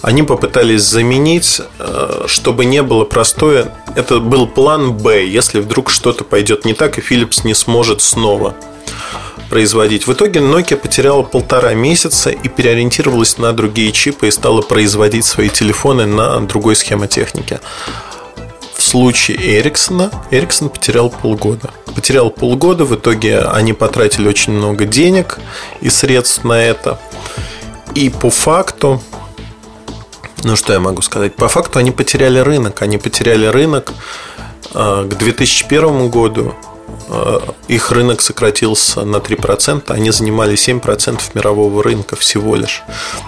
Они 0.00 0.22
попытались 0.22 0.82
заменить, 0.82 1.60
а, 1.78 2.24
чтобы 2.28 2.66
не 2.66 2.82
было 2.82 3.04
простое. 3.04 3.74
Это 3.96 4.20
был 4.20 4.46
план 4.46 4.92
Б, 4.92 5.26
если 5.26 5.58
вдруг 5.58 5.90
что-то 5.90 6.22
пойдет 6.22 6.64
не 6.64 6.72
так, 6.72 6.98
и 6.98 7.00
Philips 7.00 7.40
не 7.42 7.54
сможет 7.54 8.00
снова 8.00 8.54
производить. 9.50 10.06
В 10.06 10.12
итоге 10.12 10.40
Nokia 10.40 10.76
потеряла 10.76 11.22
полтора 11.22 11.74
месяца 11.74 12.30
и 12.30 12.48
переориентировалась 12.48 13.36
на 13.36 13.52
другие 13.52 13.92
чипы 13.92 14.28
и 14.28 14.30
стала 14.30 14.62
производить 14.62 15.26
свои 15.26 15.50
телефоны 15.50 16.06
на 16.06 16.40
другой 16.40 16.76
схемотехнике. 16.76 17.60
В 18.74 18.82
случае 18.82 19.36
Эриксона 19.58 20.10
Эриксон 20.30 20.70
потерял 20.70 21.10
полгода. 21.10 21.70
Потерял 21.94 22.30
полгода, 22.30 22.84
в 22.84 22.94
итоге 22.94 23.40
они 23.40 23.72
потратили 23.72 24.28
очень 24.28 24.52
много 24.52 24.86
денег 24.86 25.38
и 25.80 25.90
средств 25.90 26.44
на 26.44 26.62
это. 26.62 26.98
И 27.94 28.08
по 28.08 28.30
факту, 28.30 29.02
ну 30.44 30.56
что 30.56 30.72
я 30.72 30.80
могу 30.80 31.02
сказать, 31.02 31.34
по 31.34 31.48
факту 31.48 31.80
они 31.80 31.90
потеряли 31.90 32.38
рынок. 32.38 32.80
Они 32.82 32.98
потеряли 32.98 33.46
рынок 33.46 33.92
э, 34.72 35.08
к 35.10 35.18
2001 35.18 36.08
году 36.08 36.54
их 37.68 37.90
рынок 37.90 38.20
сократился 38.20 39.04
на 39.04 39.16
3%, 39.16 39.92
они 39.92 40.10
занимали 40.10 40.54
7% 40.54 41.20
мирового 41.34 41.82
рынка 41.82 42.16
всего 42.16 42.56
лишь. 42.56 42.82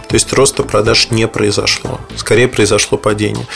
То 0.08 0.14
есть 0.14 0.32
роста 0.32 0.62
продаж 0.62 1.10
не 1.10 1.26
произошло, 1.26 2.00
скорее 2.16 2.48
произошло 2.48 2.98
падение. 2.98 3.46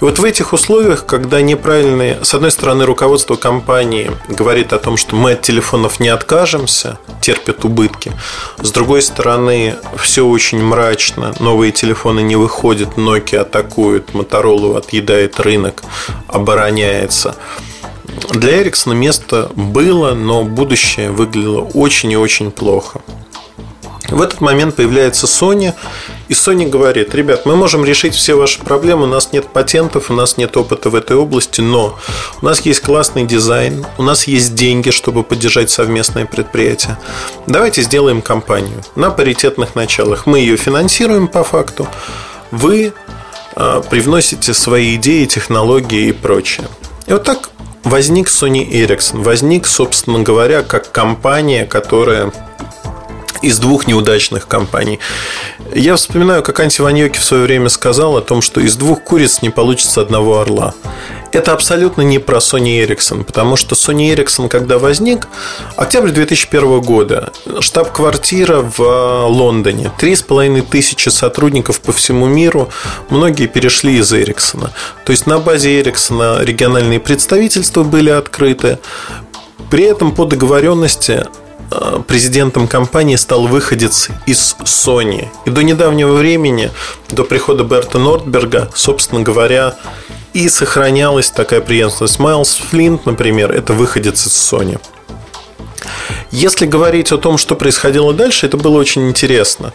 И 0.00 0.04
вот 0.04 0.18
в 0.18 0.24
этих 0.24 0.52
условиях, 0.52 1.06
когда 1.06 1.40
неправильные, 1.40 2.22
с 2.22 2.34
одной 2.34 2.50
стороны, 2.50 2.84
руководство 2.84 3.36
компании 3.36 4.10
говорит 4.28 4.72
о 4.72 4.78
том, 4.78 4.96
что 4.96 5.14
мы 5.16 5.32
от 5.32 5.42
телефонов 5.42 6.00
не 6.00 6.08
откажемся, 6.08 6.98
терпят 7.20 7.64
убытки, 7.64 8.12
с 8.60 8.70
другой 8.72 9.02
стороны, 9.02 9.76
все 9.96 10.26
очень 10.26 10.62
мрачно, 10.62 11.34
новые 11.40 11.72
телефоны 11.72 12.20
не 12.20 12.36
выходят, 12.36 12.96
Nokia 12.96 13.40
атакует, 13.40 14.10
Motorola 14.10 14.78
отъедает 14.78 15.40
рынок, 15.40 15.82
обороняется– 16.28 17.36
для 18.30 18.62
Эриксона 18.62 18.92
место 18.92 19.50
было, 19.54 20.14
но 20.14 20.44
будущее 20.44 21.10
выглядело 21.10 21.62
очень 21.74 22.12
и 22.12 22.16
очень 22.16 22.50
плохо. 22.50 23.00
В 24.08 24.20
этот 24.22 24.40
момент 24.40 24.74
появляется 24.74 25.26
Sony, 25.26 25.72
и 26.28 26.32
Sony 26.32 26.68
говорит, 26.68 27.14
ребят, 27.14 27.46
мы 27.46 27.54
можем 27.54 27.84
решить 27.84 28.14
все 28.14 28.34
ваши 28.34 28.58
проблемы, 28.58 29.04
у 29.04 29.06
нас 29.06 29.32
нет 29.32 29.46
патентов, 29.46 30.10
у 30.10 30.14
нас 30.14 30.36
нет 30.36 30.56
опыта 30.56 30.90
в 30.90 30.96
этой 30.96 31.16
области, 31.16 31.60
но 31.60 31.96
у 32.42 32.44
нас 32.44 32.60
есть 32.62 32.80
классный 32.80 33.24
дизайн, 33.24 33.86
у 33.98 34.02
нас 34.02 34.24
есть 34.24 34.54
деньги, 34.54 34.90
чтобы 34.90 35.22
поддержать 35.22 35.70
совместное 35.70 36.26
предприятие. 36.26 36.98
Давайте 37.46 37.82
сделаем 37.82 38.20
компанию 38.20 38.82
на 38.96 39.10
паритетных 39.10 39.76
началах. 39.76 40.26
Мы 40.26 40.40
ее 40.40 40.56
финансируем 40.56 41.28
по 41.28 41.44
факту, 41.44 41.86
вы 42.50 42.92
а, 43.54 43.80
привносите 43.80 44.54
свои 44.54 44.96
идеи, 44.96 45.26
технологии 45.26 46.08
и 46.08 46.12
прочее. 46.12 46.66
И 47.06 47.12
вот 47.12 47.22
так 47.22 47.50
возник 47.84 48.28
Sony 48.28 48.68
Ericsson. 48.68 49.22
Возник, 49.22 49.66
собственно 49.66 50.20
говоря, 50.20 50.62
как 50.62 50.92
компания, 50.92 51.66
которая 51.66 52.32
из 53.42 53.58
двух 53.58 53.86
неудачных 53.86 54.46
компаний. 54.46 54.98
Я 55.74 55.96
вспоминаю, 55.96 56.42
как 56.42 56.60
Анти 56.60 56.80
Ваньоки 56.80 57.18
в 57.18 57.24
свое 57.24 57.44
время 57.44 57.68
сказал 57.68 58.16
о 58.16 58.20
том, 58.20 58.42
что 58.42 58.60
из 58.60 58.76
двух 58.76 59.02
куриц 59.02 59.40
не 59.42 59.50
получится 59.50 60.02
одного 60.02 60.40
орла. 60.40 60.74
Это 61.32 61.52
абсолютно 61.52 62.02
не 62.02 62.18
про 62.18 62.38
Sony 62.38 62.84
Ericsson, 62.84 63.24
потому 63.24 63.56
что 63.56 63.74
Sony 63.74 64.14
Ericsson, 64.14 64.48
когда 64.48 64.78
возник, 64.78 65.28
октябрь 65.76 66.10
2001 66.10 66.80
года, 66.80 67.32
штаб-квартира 67.60 68.60
в 68.62 69.26
Лондоне, 69.26 69.90
три 69.98 70.16
с 70.16 70.22
половиной 70.22 70.62
тысячи 70.62 71.08
сотрудников 71.08 71.80
по 71.80 71.92
всему 71.92 72.26
миру, 72.26 72.68
многие 73.10 73.46
перешли 73.46 73.98
из 73.98 74.12
Ericsson. 74.12 74.70
То 75.04 75.12
есть 75.12 75.26
на 75.26 75.38
базе 75.38 75.80
Ericsson 75.80 76.44
региональные 76.44 77.00
представительства 77.00 77.82
были 77.84 78.10
открыты, 78.10 78.78
при 79.70 79.84
этом 79.84 80.12
по 80.12 80.24
договоренности 80.24 81.26
э, 81.70 82.00
президентом 82.08 82.66
компании 82.66 83.14
стал 83.14 83.46
выходец 83.46 84.08
из 84.26 84.56
Sony. 84.64 85.28
И 85.44 85.50
до 85.50 85.62
недавнего 85.62 86.14
времени, 86.14 86.72
до 87.08 87.22
прихода 87.22 87.62
Берта 87.62 87.98
Нордберга, 88.00 88.68
собственно 88.74 89.22
говоря, 89.22 89.76
и 90.32 90.48
сохранялась 90.48 91.30
такая 91.30 91.60
преемственность. 91.60 92.18
Майлз 92.18 92.56
Флинт, 92.70 93.06
например, 93.06 93.52
это 93.52 93.72
выходец 93.72 94.26
из 94.26 94.32
Sony. 94.32 94.80
Если 96.30 96.66
говорить 96.66 97.10
о 97.12 97.18
том, 97.18 97.38
что 97.38 97.56
происходило 97.56 98.12
дальше, 98.12 98.46
это 98.46 98.56
было 98.56 98.78
очень 98.78 99.08
интересно. 99.08 99.72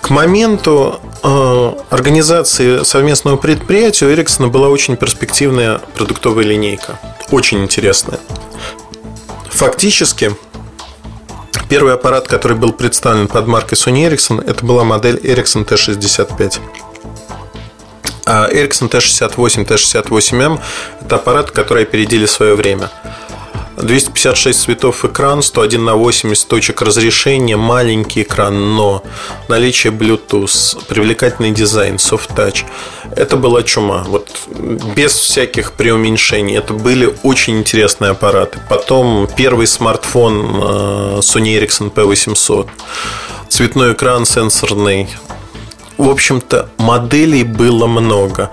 К 0.00 0.10
моменту 0.10 1.00
э, 1.22 1.72
организации 1.90 2.84
совместного 2.84 3.36
предприятия 3.36 4.06
у 4.06 4.10
Эриксона 4.10 4.48
была 4.48 4.68
очень 4.68 4.96
перспективная 4.96 5.80
продуктовая 5.96 6.44
линейка. 6.44 7.00
Очень 7.30 7.64
интересная. 7.64 8.20
Фактически, 9.50 10.36
первый 11.68 11.94
аппарат, 11.94 12.28
который 12.28 12.56
был 12.56 12.72
представлен 12.72 13.26
под 13.26 13.46
маркой 13.46 13.76
Sony 13.76 14.08
Ericsson, 14.08 14.44
это 14.48 14.64
была 14.64 14.84
модель 14.84 15.16
Ericsson 15.16 15.66
T65. 15.66 16.60
А 18.26 18.48
Ericsson 18.50 18.90
T68, 18.90 19.66
T68M– 19.66 20.60
это 21.04 21.16
аппараты, 21.16 21.52
которые 21.52 21.84
опередили 21.84 22.26
свое 22.26 22.54
время– 22.54 22.90
256 23.76 24.60
цветов 24.60 25.04
экран, 25.04 25.42
101 25.42 25.84
на 25.84 25.96
80 25.96 26.48
точек 26.48 26.82
разрешения, 26.82 27.56
маленький 27.56 28.22
экран, 28.22 28.74
но 28.74 29.02
наличие 29.48 29.92
Bluetooth, 29.92 30.86
привлекательный 30.86 31.50
дизайн, 31.50 31.96
soft 31.96 32.34
touch. 32.36 32.64
Это 33.16 33.36
была 33.36 33.62
чума. 33.62 34.04
Вот 34.06 34.30
без 34.96 35.12
всяких 35.12 35.72
преуменьшений. 35.72 36.56
Это 36.56 36.72
были 36.72 37.14
очень 37.22 37.58
интересные 37.58 38.12
аппараты. 38.12 38.58
Потом 38.68 39.28
первый 39.36 39.66
смартфон 39.66 40.40
э, 40.40 41.18
Sony 41.20 41.58
Ericsson 41.58 41.92
P800. 41.92 42.68
Цветной 43.48 43.92
экран 43.92 44.24
сенсорный. 44.24 45.08
В 45.96 46.08
общем-то, 46.08 46.68
моделей 46.78 47.44
было 47.44 47.86
много. 47.86 48.50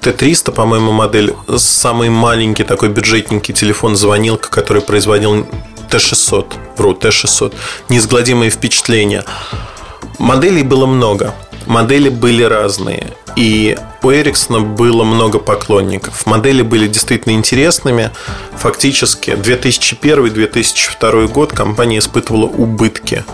Т-300, 0.00 0.52
по-моему, 0.52 0.92
модель, 0.92 1.34
самый 1.56 2.08
маленький 2.08 2.64
такой 2.64 2.88
бюджетненький 2.88 3.52
телефон 3.54 3.96
звонилка, 3.96 4.50
который 4.50 4.82
производил 4.82 5.46
Т-600, 5.90 6.46
вру, 6.76 6.94
Т-600, 6.94 7.54
неизгладимые 7.88 8.50
впечатления. 8.50 9.24
Моделей 10.18 10.62
было 10.62 10.86
много, 10.86 11.34
модели 11.66 12.08
были 12.08 12.42
разные, 12.42 13.14
и 13.36 13.76
у 14.02 14.10
Эриксона 14.10 14.60
было 14.60 15.04
много 15.04 15.38
поклонников. 15.38 16.26
Модели 16.26 16.62
были 16.62 16.86
действительно 16.86 17.32
интересными. 17.32 18.10
Фактически 18.56 19.30
2001-2002 19.30 21.28
год 21.28 21.52
компания 21.52 21.98
испытывала 21.98 22.46
убытки 22.46 23.24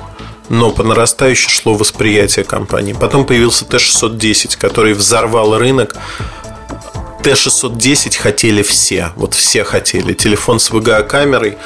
но 0.48 0.70
по 0.70 0.82
нарастающей 0.82 1.50
шло 1.50 1.74
восприятие 1.74 2.44
компании. 2.44 2.92
Потом 2.92 3.24
появился 3.24 3.64
Т-610, 3.64 4.56
который 4.58 4.94
взорвал 4.94 5.56
рынок. 5.58 5.96
Т-610 7.22 8.16
хотели 8.16 8.62
все, 8.62 9.12
вот 9.16 9.34
все 9.34 9.64
хотели. 9.64 10.14
Телефон 10.14 10.60
с 10.60 10.70
VGA-камерой. 10.70 11.58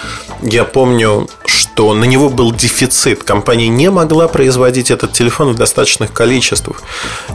Я 0.42 0.64
помню, 0.64 1.28
что 1.44 1.94
на 1.94 2.04
него 2.04 2.28
был 2.28 2.52
дефицит. 2.52 3.22
Компания 3.22 3.68
не 3.68 3.90
могла 3.90 4.28
производить 4.28 4.90
этот 4.90 5.12
телефон 5.12 5.52
в 5.52 5.56
достаточных 5.56 6.12
количествах. 6.12 6.82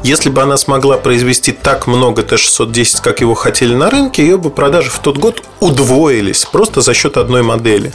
Если 0.03 0.29
бы 0.29 0.41
она 0.41 0.57
смогла 0.57 0.97
произвести 0.97 1.51
так 1.51 1.87
много 1.87 2.23
Т-610, 2.23 3.01
как 3.01 3.21
его 3.21 3.33
хотели 3.33 3.73
на 3.73 3.89
рынке, 3.89 4.23
ее 4.23 4.37
бы 4.37 4.49
продажи 4.49 4.89
в 4.89 4.99
тот 4.99 5.17
год 5.17 5.43
удвоились 5.59 6.45
просто 6.45 6.81
за 6.81 6.93
счет 6.93 7.17
одной 7.17 7.43
модели. 7.43 7.91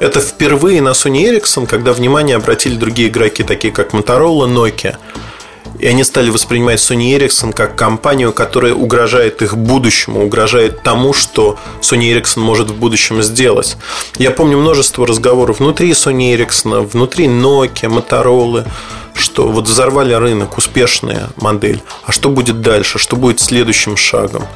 Это 0.00 0.20
впервые 0.20 0.82
на 0.82 0.90
Sony 0.90 1.24
Ericsson, 1.24 1.66
когда 1.66 1.92
внимание 1.92 2.36
обратили 2.36 2.76
другие 2.76 3.08
игроки, 3.08 3.42
такие 3.42 3.72
как 3.72 3.92
Motorola, 3.92 4.48
Nokia. 4.48 4.96
И 5.78 5.86
они 5.86 6.04
стали 6.04 6.30
воспринимать 6.30 6.78
Sony 6.78 7.16
Ericsson 7.18 7.52
как 7.52 7.76
компанию, 7.76 8.32
которая 8.32 8.74
угрожает 8.74 9.42
их 9.42 9.56
будущему, 9.56 10.24
угрожает 10.24 10.82
тому, 10.82 11.12
что 11.12 11.58
Sony 11.80 12.14
Ericsson 12.14 12.40
может 12.40 12.70
в 12.70 12.76
будущем 12.76 13.22
сделать. 13.22 13.76
Я 14.16 14.30
помню 14.30 14.58
множество 14.58 15.06
разговоров 15.06 15.58
внутри 15.58 15.90
Sony 15.90 16.36
Ericsson, 16.36 16.86
внутри 16.86 17.26
Nokia, 17.26 17.88
Motorola, 17.88 18.66
что 19.14 19.48
вот 19.48 19.68
взорвали 19.68 20.14
рынок, 20.14 20.58
успешная 20.58 21.30
модель. 21.36 21.82
А 22.04 22.12
что 22.12 22.30
будет 22.30 22.60
дальше? 22.60 22.98
Что 22.98 23.16
будет 23.16 23.40
следующим 23.40 23.96
шагом? 23.96 24.46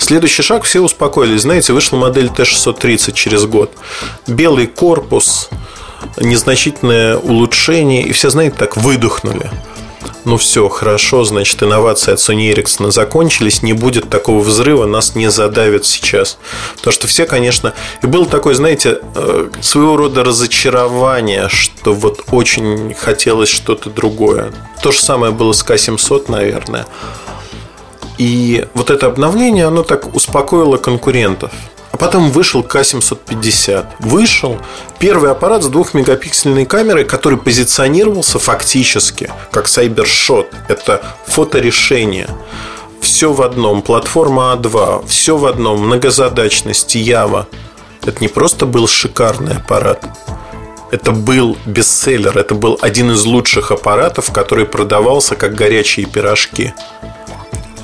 Следующий 0.00 0.42
шаг, 0.42 0.64
все 0.64 0.80
успокоились. 0.80 1.42
Знаете, 1.42 1.72
вышла 1.72 1.96
модель 1.96 2.30
Т-630 2.30 3.12
через 3.12 3.44
год. 3.44 3.70
Белый 4.26 4.66
корпус, 4.66 5.50
незначительное 6.16 7.16
улучшение, 7.16 8.02
и 8.02 8.12
все, 8.12 8.30
знаете, 8.30 8.56
так 8.58 8.76
выдохнули. 8.78 9.50
Ну 10.24 10.36
все, 10.38 10.68
хорошо, 10.68 11.24
значит, 11.24 11.62
инновации 11.62 12.12
от 12.12 12.18
Sony 12.18 12.52
Ericsson 12.52 12.90
закончились, 12.90 13.62
не 13.62 13.74
будет 13.74 14.08
такого 14.08 14.40
взрыва, 14.40 14.86
нас 14.86 15.14
не 15.14 15.30
задавят 15.30 15.84
сейчас. 15.84 16.38
Потому 16.76 16.92
что 16.92 17.06
все, 17.06 17.26
конечно... 17.26 17.74
И 18.02 18.06
было 18.06 18.26
такое, 18.26 18.54
знаете, 18.54 19.00
э, 19.14 19.50
своего 19.60 19.96
рода 19.96 20.24
разочарование, 20.24 21.48
что 21.48 21.92
вот 21.92 22.24
очень 22.32 22.94
хотелось 22.94 23.50
что-то 23.50 23.90
другое. 23.90 24.52
То 24.82 24.92
же 24.92 24.98
самое 24.98 25.32
было 25.32 25.52
с 25.52 25.62
К-700, 25.62 26.30
наверное. 26.30 26.86
И 28.20 28.66
вот 28.74 28.90
это 28.90 29.06
обновление, 29.06 29.64
оно 29.64 29.82
так 29.82 30.14
успокоило 30.14 30.76
конкурентов. 30.76 31.50
А 31.90 31.96
потом 31.96 32.30
вышел 32.30 32.60
К750. 32.60 33.86
Вышел 34.00 34.58
первый 34.98 35.30
аппарат 35.30 35.62
с 35.62 35.68
двухмегапиксельной 35.68 36.66
камерой, 36.66 37.04
который 37.04 37.38
позиционировался 37.38 38.38
фактически 38.38 39.32
как 39.50 39.68
Cybershot. 39.68 40.48
Это 40.68 41.02
фоторешение. 41.28 42.28
Все 43.00 43.32
в 43.32 43.40
одном. 43.40 43.80
Платформа 43.80 44.54
А2. 44.54 45.06
Все 45.08 45.38
в 45.38 45.46
одном. 45.46 45.86
Многозадачность. 45.86 46.96
Ява. 46.96 47.48
Это 48.04 48.20
не 48.20 48.28
просто 48.28 48.66
был 48.66 48.86
шикарный 48.86 49.56
аппарат. 49.56 50.04
Это 50.90 51.12
был 51.12 51.56
бестселлер. 51.64 52.36
Это 52.36 52.54
был 52.54 52.78
один 52.82 53.12
из 53.12 53.24
лучших 53.24 53.70
аппаратов, 53.70 54.30
который 54.30 54.66
продавался 54.66 55.36
как 55.36 55.54
горячие 55.54 56.04
пирожки. 56.04 56.74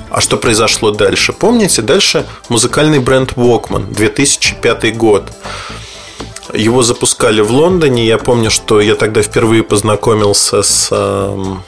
А 0.09 0.21
что 0.21 0.37
произошло 0.37 0.91
дальше? 0.91 1.33
Помните, 1.33 1.81
дальше 1.81 2.25
музыкальный 2.49 2.99
бренд 2.99 3.33
Walkman, 3.33 3.93
2005 3.93 4.97
год. 4.97 5.31
Его 6.53 6.81
запускали 6.81 7.41
в 7.41 7.51
Лондоне. 7.51 8.07
Я 8.07 8.17
помню, 8.17 8.49
что 8.49 8.79
я 8.79 8.95
тогда 8.95 9.21
впервые 9.21 9.63
познакомился 9.63 10.63
с... 10.63 10.89
Эм, 10.91 11.61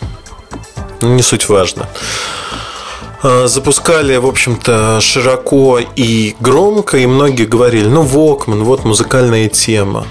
ну, 1.02 1.15
не 1.15 1.21
суть 1.21 1.49
важно. 1.49 1.89
Э, 3.21 3.47
запускали, 3.47 4.15
в 4.15 4.25
общем-то, 4.25 5.02
широко 5.02 5.80
и 5.80 6.36
громко, 6.39 6.97
и 6.97 7.06
многие 7.06 7.45
говорили, 7.45 7.88
ну, 7.88 8.04
Walkman, 8.04 8.63
вот 8.63 8.86
музыкальная 8.86 9.49
тема. 9.49 10.08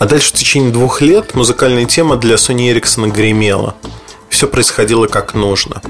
А 0.00 0.06
дальше 0.06 0.30
в 0.30 0.32
течение 0.32 0.72
двух 0.72 1.00
лет 1.00 1.34
музыкальная 1.34 1.84
тема 1.84 2.16
для 2.16 2.34
Sony 2.34 2.74
Ericsson 2.74 3.10
гремела. 3.10 3.74
Все 4.28 4.48
происходило 4.48 5.06
как 5.06 5.34
нужно. 5.34 5.80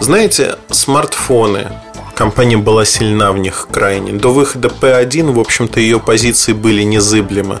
Знаете, 0.00 0.56
смартфоны. 0.70 1.72
Компания 2.14 2.56
была 2.56 2.84
сильна 2.84 3.32
в 3.32 3.38
них 3.38 3.68
крайне. 3.72 4.12
До 4.12 4.32
выхода 4.32 4.68
P1, 4.68 5.32
в 5.32 5.40
общем-то, 5.40 5.80
ее 5.80 5.98
позиции 5.98 6.52
были 6.52 6.82
незыблемы. 6.82 7.60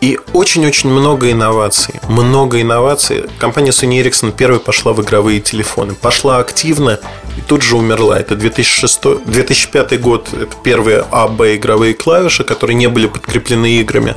И 0.00 0.18
очень-очень 0.34 0.90
много 0.90 1.30
инноваций. 1.30 1.94
Много 2.08 2.60
инноваций. 2.60 3.24
Компания 3.38 3.70
Sony 3.70 4.02
Ericsson 4.02 4.32
первой 4.32 4.60
пошла 4.60 4.92
в 4.92 5.00
игровые 5.00 5.40
телефоны. 5.40 5.94
Пошла 5.94 6.38
активно 6.38 6.98
и 7.38 7.40
тут 7.40 7.62
же 7.62 7.76
умерла. 7.76 8.18
Это 8.18 8.34
2006, 8.34 9.24
2005 9.26 10.00
год. 10.00 10.28
Это 10.34 10.54
первые 10.62 11.06
А, 11.10 11.28
Б 11.28 11.56
игровые 11.56 11.94
клавиши, 11.94 12.44
которые 12.44 12.76
не 12.76 12.88
были 12.88 13.06
подкреплены 13.06 13.78
играми. 13.80 14.14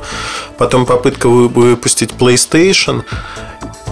Потом 0.58 0.84
попытка 0.84 1.28
выпустить 1.28 2.10
PlayStation 2.10 3.04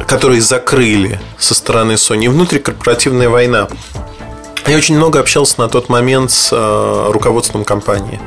которые 0.07 0.41
закрыли 0.41 1.21
со 1.39 1.55
стороны 1.55 1.93
Sony, 1.93 2.31
внутрикорпоративная 2.31 3.29
война. 3.29 3.69
Я 4.67 4.77
очень 4.77 4.97
много 4.97 5.21
общался 5.21 5.61
на 5.61 5.69
тот 5.69 5.89
момент 5.89 6.31
с 6.31 6.51
э, 6.53 7.11
руководством 7.11 7.65
компании. 7.65 8.21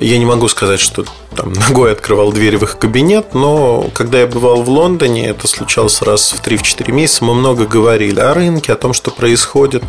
Я 0.00 0.18
не 0.18 0.24
могу 0.24 0.48
сказать, 0.48 0.80
что 0.80 1.04
там 1.34 1.52
ногой 1.52 1.92
открывал 1.92 2.32
дверь 2.32 2.56
в 2.58 2.62
их 2.62 2.78
кабинет, 2.78 3.34
но 3.34 3.90
когда 3.94 4.20
я 4.20 4.26
бывал 4.26 4.62
в 4.62 4.68
Лондоне, 4.68 5.28
это 5.28 5.48
случалось 5.48 6.02
раз 6.02 6.32
в 6.32 6.40
3-4 6.40 6.92
месяца, 6.92 7.24
мы 7.24 7.34
много 7.34 7.66
говорили 7.66 8.20
о 8.20 8.34
рынке, 8.34 8.72
о 8.72 8.76
том, 8.76 8.92
что 8.92 9.10
происходит, 9.10 9.82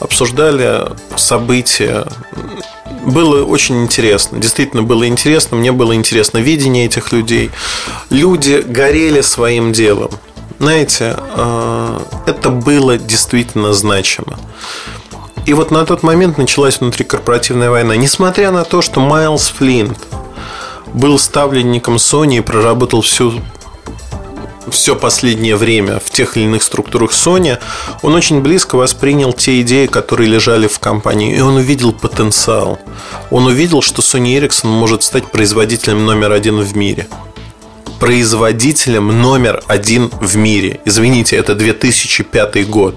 обсуждали 0.00 0.90
события. 1.16 2.06
Было 3.04 3.44
очень 3.44 3.82
интересно, 3.82 4.38
действительно 4.38 4.82
было 4.82 5.06
интересно, 5.06 5.56
мне 5.56 5.72
было 5.72 5.94
интересно 5.94 6.38
видение 6.38 6.86
этих 6.86 7.12
людей. 7.12 7.50
Люди 8.10 8.64
горели 8.66 9.20
своим 9.20 9.72
делом. 9.72 10.10
Знаете, 10.58 11.16
э, 11.18 12.00
это 12.26 12.50
было 12.50 12.96
действительно 12.96 13.72
значимо. 13.72 14.38
И 15.44 15.54
вот 15.54 15.70
на 15.70 15.84
тот 15.84 16.02
момент 16.02 16.38
началась 16.38 16.80
внутрикорпоративная 16.80 17.70
война. 17.70 17.96
Несмотря 17.96 18.52
на 18.52 18.64
то, 18.64 18.80
что 18.80 19.00
Майлз 19.00 19.48
Флинт 19.48 19.98
был 20.94 21.18
ставленником 21.18 21.96
Sony 21.96 22.38
и 22.38 22.40
проработал 22.40 23.02
всю 23.02 23.40
все 24.70 24.94
последнее 24.94 25.56
время 25.56 25.98
в 25.98 26.10
тех 26.10 26.36
или 26.36 26.44
иных 26.44 26.62
структурах 26.62 27.10
Sony, 27.10 27.58
он 28.02 28.14
очень 28.14 28.40
близко 28.40 28.76
воспринял 28.76 29.32
те 29.32 29.60
идеи, 29.62 29.86
которые 29.86 30.30
лежали 30.30 30.68
в 30.68 30.78
компании, 30.78 31.36
и 31.36 31.40
он 31.40 31.56
увидел 31.56 31.92
потенциал. 31.92 32.78
Он 33.30 33.46
увидел, 33.46 33.82
что 33.82 34.00
Sony 34.00 34.38
Ericsson 34.38 34.68
может 34.68 35.02
стать 35.02 35.26
производителем 35.26 36.06
номер 36.06 36.32
один 36.32 36.60
в 36.60 36.76
мире. 36.76 37.08
Производителем 37.98 39.20
номер 39.20 39.62
один 39.66 40.10
в 40.20 40.36
мире. 40.36 40.80
Извините, 40.84 41.36
это 41.36 41.54
2005 41.54 42.68
год 42.68 42.96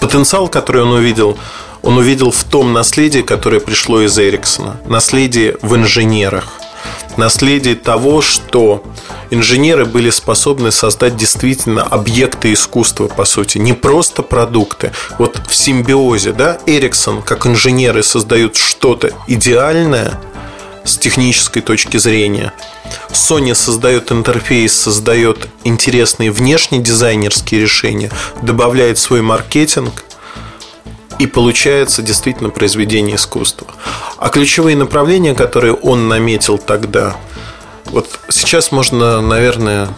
потенциал, 0.00 0.48
который 0.48 0.82
он 0.82 0.92
увидел, 0.92 1.38
он 1.82 1.98
увидел 1.98 2.30
в 2.30 2.44
том 2.44 2.72
наследии, 2.72 3.20
которое 3.20 3.60
пришло 3.60 4.02
из 4.02 4.18
Эриксона. 4.18 4.76
Наследие 4.86 5.56
в 5.62 5.76
инженерах. 5.76 6.60
Наследие 7.16 7.74
того, 7.74 8.22
что 8.22 8.82
инженеры 9.30 9.84
были 9.84 10.10
способны 10.10 10.70
создать 10.70 11.16
действительно 11.16 11.82
объекты 11.82 12.52
искусства, 12.52 13.08
по 13.08 13.24
сути, 13.24 13.58
не 13.58 13.72
просто 13.72 14.22
продукты. 14.22 14.92
Вот 15.18 15.40
в 15.48 15.54
симбиозе, 15.54 16.32
да, 16.32 16.58
Эриксон, 16.66 17.22
как 17.22 17.46
инженеры, 17.46 18.02
создают 18.02 18.56
что-то 18.56 19.10
идеальное 19.26 20.20
с 20.84 20.96
технической 20.96 21.62
точки 21.62 21.96
зрения. 21.98 22.52
Sony 23.10 23.54
создает 23.54 24.12
интерфейс, 24.12 24.72
создает 24.74 25.48
интересные 25.64 26.30
внешние 26.30 26.82
дизайнерские 26.82 27.60
решения, 27.60 28.10
добавляет 28.42 28.98
свой 28.98 29.22
маркетинг, 29.22 30.04
и 31.18 31.26
получается 31.26 32.00
действительно 32.00 32.48
произведение 32.48 33.16
искусства. 33.16 33.66
А 34.16 34.30
ключевые 34.30 34.74
направления, 34.74 35.34
которые 35.34 35.74
он 35.74 36.08
наметил 36.08 36.56
тогда, 36.56 37.16
вот 37.84 38.20
сейчас 38.30 38.72
можно, 38.72 39.20
наверное, 39.20 39.88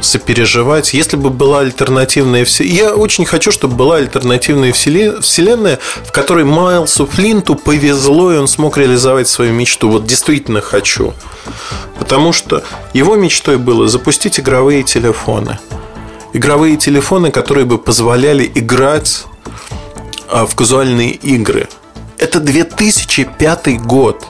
сопереживать. 0.00 0.94
Если 0.94 1.16
бы 1.16 1.30
была 1.30 1.60
альтернативная 1.60 2.44
вселенная... 2.44 2.80
Я 2.80 2.94
очень 2.94 3.24
хочу, 3.24 3.52
чтобы 3.52 3.76
была 3.76 3.96
альтернативная 3.96 4.72
вселенная, 4.72 5.78
в 6.04 6.12
которой 6.12 6.44
Майлсу 6.44 7.06
Флинту 7.06 7.54
повезло, 7.54 8.32
и 8.32 8.36
он 8.36 8.48
смог 8.48 8.78
реализовать 8.78 9.28
свою 9.28 9.52
мечту. 9.52 9.90
Вот 9.90 10.06
действительно 10.06 10.60
хочу. 10.60 11.14
Потому 11.98 12.32
что 12.32 12.62
его 12.92 13.16
мечтой 13.16 13.58
было 13.58 13.88
запустить 13.88 14.40
игровые 14.40 14.82
телефоны. 14.82 15.58
Игровые 16.32 16.76
телефоны, 16.76 17.30
которые 17.30 17.64
бы 17.64 17.78
позволяли 17.78 18.50
играть 18.54 19.24
а, 20.28 20.46
в 20.46 20.54
казуальные 20.54 21.10
игры. 21.10 21.68
Это 22.18 22.38
2005 22.38 23.80
год. 23.80 24.24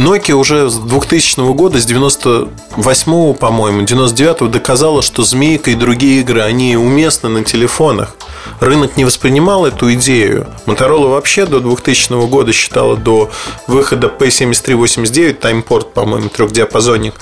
Nokia 0.00 0.34
уже 0.34 0.70
с 0.70 0.76
2000 0.76 1.52
года, 1.52 1.78
с 1.78 1.84
98 1.84 3.34
по-моему, 3.34 3.82
99 3.82 4.50
доказала, 4.50 5.02
что 5.02 5.22
Змейка 5.24 5.72
и 5.72 5.74
другие 5.74 6.20
игры, 6.20 6.40
они 6.40 6.74
уместны 6.74 7.28
на 7.28 7.44
телефонах. 7.44 8.16
Рынок 8.60 8.96
не 8.96 9.04
воспринимал 9.04 9.66
эту 9.66 9.92
идею. 9.92 10.46
Motorola 10.64 11.10
вообще 11.10 11.44
до 11.44 11.60
2000 11.60 12.26
года 12.28 12.50
считала 12.54 12.96
до 12.96 13.30
выхода 13.66 14.10
P7389, 14.18 15.34
таймпорт, 15.34 15.92
по-моему, 15.92 16.30
трехдиапазонник, 16.30 17.14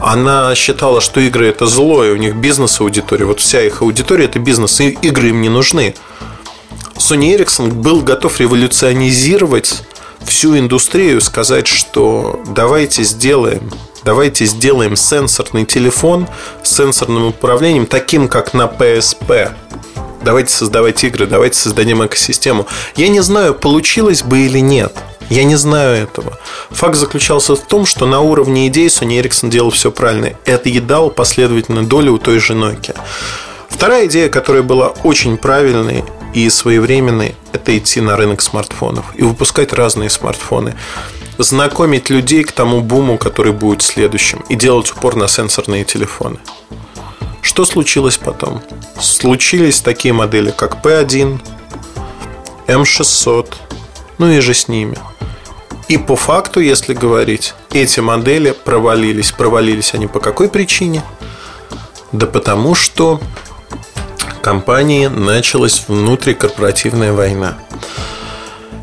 она 0.00 0.54
считала, 0.54 1.02
что 1.02 1.20
игры 1.20 1.48
это 1.48 1.66
зло, 1.66 2.06
и 2.06 2.10
у 2.10 2.16
них 2.16 2.36
бизнес-аудитория. 2.36 3.26
Вот 3.26 3.40
вся 3.40 3.60
их 3.60 3.82
аудитория 3.82 4.24
это 4.24 4.38
бизнес, 4.38 4.80
и 4.80 4.88
игры 5.02 5.28
им 5.28 5.42
не 5.42 5.50
нужны. 5.50 5.94
Sony 6.96 7.36
Ericsson 7.36 7.70
был 7.70 8.00
готов 8.00 8.40
революционизировать 8.40 9.82
всю 10.26 10.58
индустрию, 10.58 11.20
сказать, 11.20 11.66
что 11.66 12.42
давайте 12.46 13.02
сделаем 13.02 13.70
давайте 14.04 14.44
сделаем 14.44 14.96
сенсорный 14.96 15.64
телефон 15.64 16.28
с 16.62 16.76
сенсорным 16.76 17.26
управлением, 17.26 17.86
таким 17.86 18.28
как 18.28 18.54
на 18.54 18.64
PSP. 18.64 19.50
Давайте 20.22 20.52
создавать 20.52 21.02
игры, 21.04 21.26
давайте 21.26 21.58
создадим 21.58 22.04
экосистему. 22.04 22.66
Я 22.96 23.08
не 23.08 23.20
знаю, 23.20 23.54
получилось 23.54 24.22
бы 24.22 24.40
или 24.40 24.58
нет. 24.58 24.94
Я 25.30 25.44
не 25.44 25.56
знаю 25.56 26.02
этого. 26.02 26.38
Факт 26.70 26.96
заключался 26.96 27.56
в 27.56 27.60
том, 27.60 27.86
что 27.86 28.06
на 28.06 28.20
уровне 28.20 28.68
идей 28.68 28.88
Sony 28.88 29.20
Ericsson 29.22 29.48
делал 29.48 29.70
все 29.70 29.90
правильно. 29.90 30.32
Это 30.44 30.68
едал 30.68 31.10
последовательно 31.10 31.84
долю 31.84 32.14
у 32.14 32.18
той 32.18 32.38
же 32.38 32.52
Nokia. 32.52 32.96
Вторая 33.68 34.06
идея, 34.06 34.28
которая 34.28 34.62
была 34.62 34.88
очень 35.02 35.36
правильной 35.36 36.04
и 36.34 36.50
своевременной, 36.50 37.36
это 37.52 37.78
идти 37.78 38.00
на 38.00 38.16
рынок 38.16 38.42
смартфонов 38.42 39.06
и 39.14 39.22
выпускать 39.22 39.72
разные 39.72 40.10
смартфоны. 40.10 40.74
Знакомить 41.38 42.10
людей 42.10 42.44
к 42.44 42.52
тому 42.52 42.80
буму, 42.80 43.18
который 43.18 43.52
будет 43.52 43.82
следующим, 43.82 44.44
и 44.48 44.56
делать 44.56 44.90
упор 44.90 45.16
на 45.16 45.28
сенсорные 45.28 45.84
телефоны. 45.84 46.38
Что 47.40 47.64
случилось 47.64 48.18
потом? 48.18 48.62
Случились 49.00 49.80
такие 49.80 50.12
модели, 50.12 50.52
как 50.56 50.84
P1, 50.84 51.40
M600, 52.66 53.54
ну 54.18 54.30
и 54.30 54.40
же 54.40 54.54
с 54.54 54.68
ними. 54.68 54.96
И 55.88 55.98
по 55.98 56.16
факту, 56.16 56.60
если 56.60 56.94
говорить, 56.94 57.54
эти 57.70 58.00
модели 58.00 58.52
провалились. 58.52 59.32
Провалились 59.32 59.94
они 59.94 60.06
по 60.06 60.18
какой 60.18 60.48
причине? 60.48 61.02
Да 62.12 62.26
потому 62.26 62.74
что 62.74 63.20
компании 64.44 65.06
началась 65.06 65.84
внутрикорпоративная 65.88 67.14
война. 67.14 67.56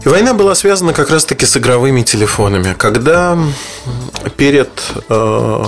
И 0.03 0.09
война 0.09 0.33
была 0.33 0.55
связана 0.55 0.91
как 0.91 1.11
раз-таки 1.11 1.45
с 1.45 1.55
игровыми 1.55 2.01
телефонами. 2.01 2.73
Когда 2.75 3.37
перед 4.37 4.71
э, 5.07 5.63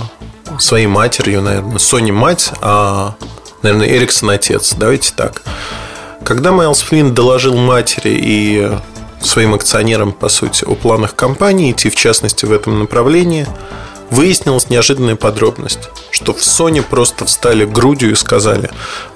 своей 0.57 0.87
матерью, 0.87 1.43
наверное, 1.43 1.77
Sony 1.77 2.11
мать, 2.11 2.51
а, 2.61 3.13
наверное, 3.61 3.87
Эриксон 3.87 4.31
отец, 4.31 4.73
давайте 4.75 5.13
так. 5.15 5.43
Когда 6.23 6.51
Майлз 6.51 6.81
Флинн 6.81 7.13
доложил 7.13 7.55
матери 7.55 8.17
и 8.19 8.71
своим 9.21 9.53
акционерам, 9.53 10.11
по 10.11 10.27
сути, 10.27 10.65
о 10.65 10.73
планах 10.73 11.15
компании 11.15 11.71
идти, 11.71 11.91
в 11.91 11.95
частности, 11.95 12.45
в 12.45 12.51
этом 12.51 12.79
направлении– 12.79 13.45
Выяснилась 14.13 14.69
неожиданная 14.69 15.15
подробность, 15.15 15.89
что 16.11 16.33
в 16.33 16.37
Sony 16.37 16.83
просто 16.87 17.25
встали 17.25 17.65
грудью 17.65 18.11
и 18.11 18.15
сказали, 18.15 18.69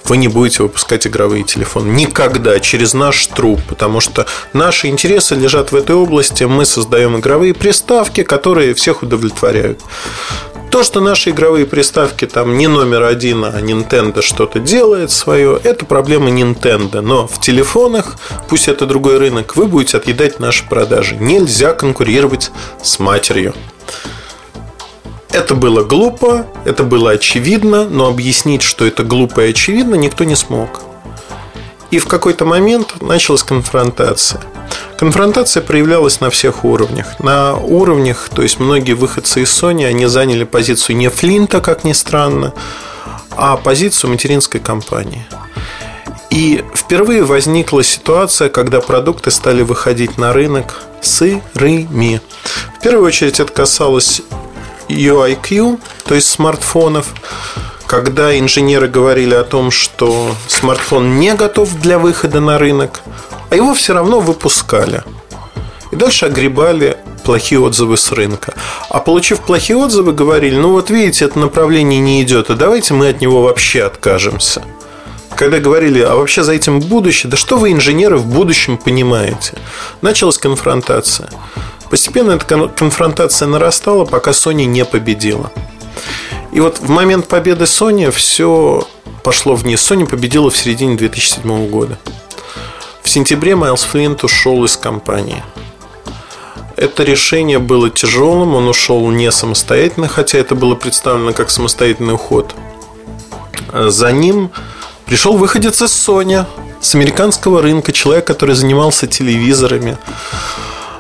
вы 0.06 0.18
не 0.18 0.28
будете 0.28 0.64
выпускать 0.64 1.06
игровые 1.06 1.44
телефоны. 1.44 1.90
Никогда, 1.90 2.60
через 2.60 2.96
наш 2.96 3.28
труп, 3.28 3.60
потому 3.70 4.00
что 4.00 4.26
наши 4.54 4.88
интересы 4.88 5.36
лежат 5.36 5.72
в 5.72 5.76
этой 5.76 5.96
области, 5.96 6.46
мы 6.46 6.66
создаем 6.66 7.16
игровые 7.16 7.54
приставки, 7.54 8.24
которые 8.24 8.74
всех 8.74 9.04
удовлетворяют. 9.04 9.82
То, 10.72 10.82
что 10.82 11.00
наши 11.00 11.30
игровые 11.30 11.68
приставки 11.68 12.26
там 12.26 12.58
не 12.58 12.66
номер 12.66 13.04
один, 13.04 13.46
а 13.46 13.62
Nintendo 13.62 14.24
что-то 14.24 14.60
делает 14.60 15.12
свое, 15.12 15.60
это 15.64 15.86
проблема 15.86 16.32
Nintendo. 16.32 17.02
Но 17.02 17.28
в 17.28 17.40
телефонах, 17.40 18.16
пусть 18.50 18.68
это 18.68 18.88
другой 18.88 19.20
рынок, 19.20 19.56
вы 19.58 19.68
будете 19.68 19.98
отъедать 19.98 20.40
наши 20.40 20.68
продажи. 20.68 21.16
Нельзя 21.18 21.74
конкурировать 21.74 22.50
с 22.82 22.98
матерью. 22.98 23.54
Это 25.32 25.56
было 25.56 25.84
глупо, 25.84 26.46
это 26.66 26.84
было 26.84 27.12
очевидно, 27.12 27.86
но 27.86 28.08
объяснить, 28.08 28.62
что 28.62 28.86
это 28.86 29.04
глупо 29.04 29.46
и 29.46 29.52
очевидно, 29.52 29.96
никто 29.96 30.24
не 30.24 30.36
смог. 30.36 30.82
И 31.92 32.00
в 32.00 32.08
какой-то 32.08 32.46
момент 32.46 33.02
началась 33.02 33.44
конфронтация. 33.44 34.42
Конфронтация 34.98 35.62
проявлялась 35.62 36.20
на 36.22 36.30
всех 36.30 36.66
уровнях. 36.66 37.20
На 37.20 37.56
уровнях, 37.56 38.30
то 38.34 38.42
есть 38.42 38.60
многие 38.60 38.94
выходцы 38.94 39.44
из 39.44 39.50
Sony, 39.50 39.86
они 39.86 40.08
заняли 40.08 40.44
позицию 40.44 40.98
не 40.98 41.10
Флинта, 41.10 41.62
как 41.62 41.84
ни 41.84 41.94
странно, 41.94 42.54
а 43.36 43.58
позицию 43.58 44.12
материнской 44.12 44.60
компании. 44.60 45.26
И 46.30 46.64
впервые 46.76 47.24
возникла 47.24 47.84
ситуация, 47.84 48.50
когда 48.50 48.82
продукты 48.82 49.32
стали 49.32 49.62
выходить 49.62 50.18
на 50.18 50.34
рынок 50.34 50.82
сырыми. 51.02 52.22
В 52.78 52.82
первую 52.82 53.08
очередь 53.08 53.40
это 53.40 53.52
касалось 53.54 54.22
UIQ, 54.90 55.80
то 56.06 56.16
есть 56.16 56.28
смартфонов, 56.28 57.08
когда 57.86 58.38
инженеры 58.38 58.88
говорили 58.88 59.34
о 59.34 59.44
том, 59.44 59.72
что 59.72 60.36
смартфон 60.48 61.20
не 61.20 61.34
готов 61.34 61.80
для 61.80 62.00
выхода 62.00 62.40
на 62.40 62.58
рынок, 62.58 63.02
а 63.50 63.56
его 63.56 63.74
все 63.74 63.94
равно 63.94 64.20
выпускали. 64.20 65.04
И 65.92 65.96
дальше 65.96 66.26
огребали 66.26 66.98
плохие 67.24 67.60
отзывы 67.60 67.98
с 67.98 68.12
рынка. 68.12 68.54
А 68.90 69.00
получив 69.00 69.40
плохие 69.42 69.78
отзывы, 69.78 70.14
говорили, 70.14 70.58
ну 70.58 70.72
вот 70.72 70.90
видите, 70.90 71.26
это 71.26 71.40
направление 71.40 72.00
не 72.00 72.22
идет, 72.24 72.50
а 72.50 72.56
давайте 72.56 72.94
мы 72.94 73.10
от 73.10 73.22
него 73.22 73.42
вообще 73.42 73.84
откажемся. 73.84 74.64
Когда 75.36 75.60
говорили, 75.60 76.02
а 76.02 76.16
вообще 76.16 76.44
за 76.44 76.54
этим 76.54 76.80
будущее, 76.80 77.30
да 77.30 77.38
что 77.38 77.58
вы, 77.58 77.72
инженеры, 77.72 78.18
в 78.18 78.26
будущем 78.26 78.78
понимаете? 78.78 79.54
Началась 80.02 80.38
конфронтация. 80.38 81.30
Постепенно 81.90 82.32
эта 82.32 82.68
конфронтация 82.68 83.48
нарастала, 83.48 84.06
пока 84.06 84.32
Sony 84.32 84.66
не 84.66 84.86
победила. 84.86 85.52
И 86.52 86.60
вот 86.60 86.80
в 86.80 86.90
момент 86.90 87.28
победы 87.28 87.66
Sony 87.66 88.12
все 88.12 88.88
пошло 89.24 89.56
вниз. 89.56 89.80
Sony 89.80 90.06
победила 90.06 90.50
в 90.50 90.58
середине 90.58 90.96
2007 90.96 91.70
года. 91.70 91.98
В 93.02 93.10
сентябре 93.10 93.56
Майлз 93.56 93.84
Флинт 93.84 94.24
ушел 94.24 94.64
из 94.66 94.76
компании. 94.76 95.44
Это 96.76 97.04
решение 97.04 97.58
было 97.58 97.90
тяжелым, 97.90 98.54
он 98.54 98.68
ушел 98.68 99.10
не 99.10 99.32
самостоятельно, 99.32 100.08
хотя 100.08 100.38
это 100.38 100.56
было 100.56 100.76
представлено 100.76 101.34
как 101.34 101.50
самостоятельный 101.50 102.14
уход. 102.14 102.54
За 103.74 104.12
ним 104.12 104.52
пришел 105.06 105.38
выходец 105.38 105.82
из 105.82 105.92
Sony, 105.92 106.46
с 106.80 106.94
американского 106.96 107.62
рынка, 107.62 107.92
человек, 107.92 108.28
который 108.28 108.56
занимался 108.56 109.08
телевизорами, 109.08 109.98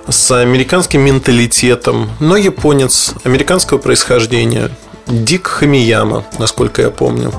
с 0.09 0.31
американским 0.31 1.01
менталитетом, 1.01 2.09
но 2.19 2.37
японец 2.37 3.13
американского 3.23 3.77
происхождения, 3.77 4.71
Дик 5.07 5.47
Хамияма, 5.47 6.25
насколько 6.39 6.81
я 6.81 6.89
помню. 6.89 7.33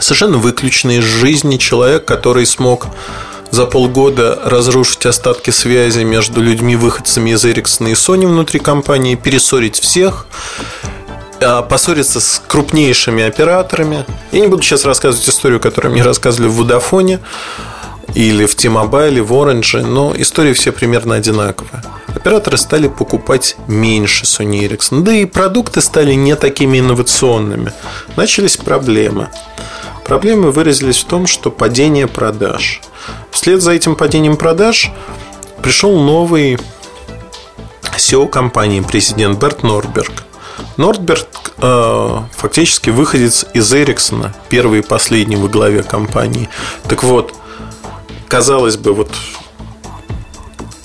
Совершенно 0.00 0.38
выключенный 0.38 0.98
из 0.98 1.04
жизни 1.04 1.56
человек, 1.56 2.04
который 2.04 2.46
смог 2.46 2.86
за 3.50 3.66
полгода 3.66 4.38
разрушить 4.44 5.06
остатки 5.06 5.50
связи 5.50 6.00
между 6.00 6.40
людьми, 6.40 6.76
выходцами 6.76 7.30
из 7.30 7.44
Ericsson 7.44 7.90
и 7.90 7.94
Sony 7.94 8.26
внутри 8.26 8.60
компании, 8.60 9.14
перессорить 9.14 9.80
всех, 9.80 10.26
а, 11.40 11.62
поссориться 11.62 12.20
с 12.20 12.42
крупнейшими 12.46 13.24
операторами. 13.24 14.04
Я 14.32 14.40
не 14.40 14.48
буду 14.48 14.62
сейчас 14.62 14.84
рассказывать 14.84 15.28
историю, 15.28 15.60
которую 15.60 15.92
мне 15.92 16.02
рассказывали 16.02 16.48
в 16.48 16.56
Водофоне 16.56 17.20
или 18.14 18.46
в 18.46 18.54
T-Mobile, 18.54 19.22
в 19.22 19.32
Orange, 19.32 19.84
но 19.84 20.14
истории 20.16 20.52
все 20.52 20.72
примерно 20.72 21.14
одинаковые. 21.16 21.82
Операторы 22.14 22.56
стали 22.56 22.88
покупать 22.88 23.56
меньше 23.66 24.24
Sony 24.24 24.68
Ericsson, 24.68 25.02
да 25.02 25.12
и 25.12 25.24
продукты 25.24 25.80
стали 25.80 26.14
не 26.14 26.34
такими 26.36 26.78
инновационными. 26.78 27.72
Начались 28.16 28.56
проблемы. 28.56 29.28
Проблемы 30.04 30.52
выразились 30.52 30.98
в 30.98 31.04
том, 31.04 31.26
что 31.26 31.50
падение 31.50 32.06
продаж. 32.06 32.80
Вслед 33.30 33.62
за 33.62 33.72
этим 33.72 33.94
падением 33.94 34.36
продаж 34.36 34.90
пришел 35.62 36.00
новый 36.00 36.58
SEO 37.96 38.28
компании, 38.28 38.80
президент 38.80 39.38
Берт 39.38 39.62
Норберг. 39.62 40.24
Нордберг 40.76 41.26
э, 41.58 42.18
фактически 42.36 42.90
выходец 42.90 43.44
из 43.52 43.72
Эриксона, 43.72 44.34
первый 44.48 44.80
и 44.80 44.82
последний 44.82 45.36
во 45.36 45.48
главе 45.48 45.82
компании. 45.82 46.48
Так 46.88 47.02
вот, 47.02 47.34
казалось 48.28 48.76
бы, 48.76 48.92
вот 48.92 49.10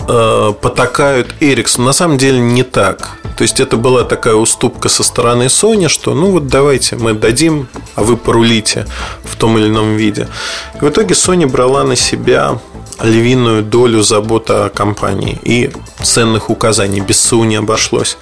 э, 0.08 0.54
потакают 0.62 1.36
Эриксон. 1.40 1.86
На 1.86 1.94
самом 1.94 2.18
деле 2.18 2.40
не 2.40 2.64
так. 2.64 3.18
То 3.38 3.44
есть 3.44 3.60
это 3.60 3.78
была 3.78 4.04
такая 4.04 4.36
уступка 4.36 4.90
со 4.90 5.04
стороны 5.04 5.44
Sony, 5.44 5.88
что 5.88 6.14
ну 6.14 6.32
вот 6.32 6.48
давайте 6.48 6.96
мы 6.96 7.14
дадим, 7.14 7.68
а 7.96 8.04
вы 8.04 8.16
порулите 8.16 8.86
в 9.24 9.36
том 9.36 9.58
или 9.58 9.68
ином 9.68 9.96
виде. 9.96 10.28
И 10.76 10.86
в 10.86 10.90
итоге 10.90 11.16
Sony 11.16 11.48
брала 11.48 11.84
на 11.84 11.96
себя 11.96 12.60
львиную 13.02 13.64
долю 13.64 14.02
заботы 14.02 14.54
о 14.54 14.70
компании 14.70 15.40
и 15.44 15.72
ценных 16.02 16.50
указаний. 16.50 17.02
Без 17.02 17.32
не 17.32 17.56
обошлось. 17.56 18.18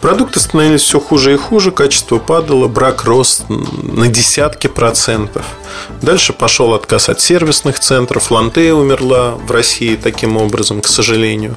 Продукты 0.00 0.38
становились 0.38 0.82
все 0.82 1.00
хуже 1.00 1.34
и 1.34 1.36
хуже, 1.36 1.70
качество 1.70 2.18
падало, 2.18 2.68
брак 2.68 3.04
рос 3.04 3.44
на 3.48 4.08
десятки 4.08 4.66
процентов. 4.68 5.44
Дальше 6.02 6.32
пошел 6.32 6.74
отказ 6.74 7.08
от 7.08 7.20
сервисных 7.20 7.80
центров. 7.80 8.30
Лантея 8.30 8.74
умерла 8.74 9.32
в 9.32 9.50
России 9.50 9.96
таким 9.96 10.36
образом, 10.36 10.80
к 10.80 10.88
сожалению. 10.88 11.56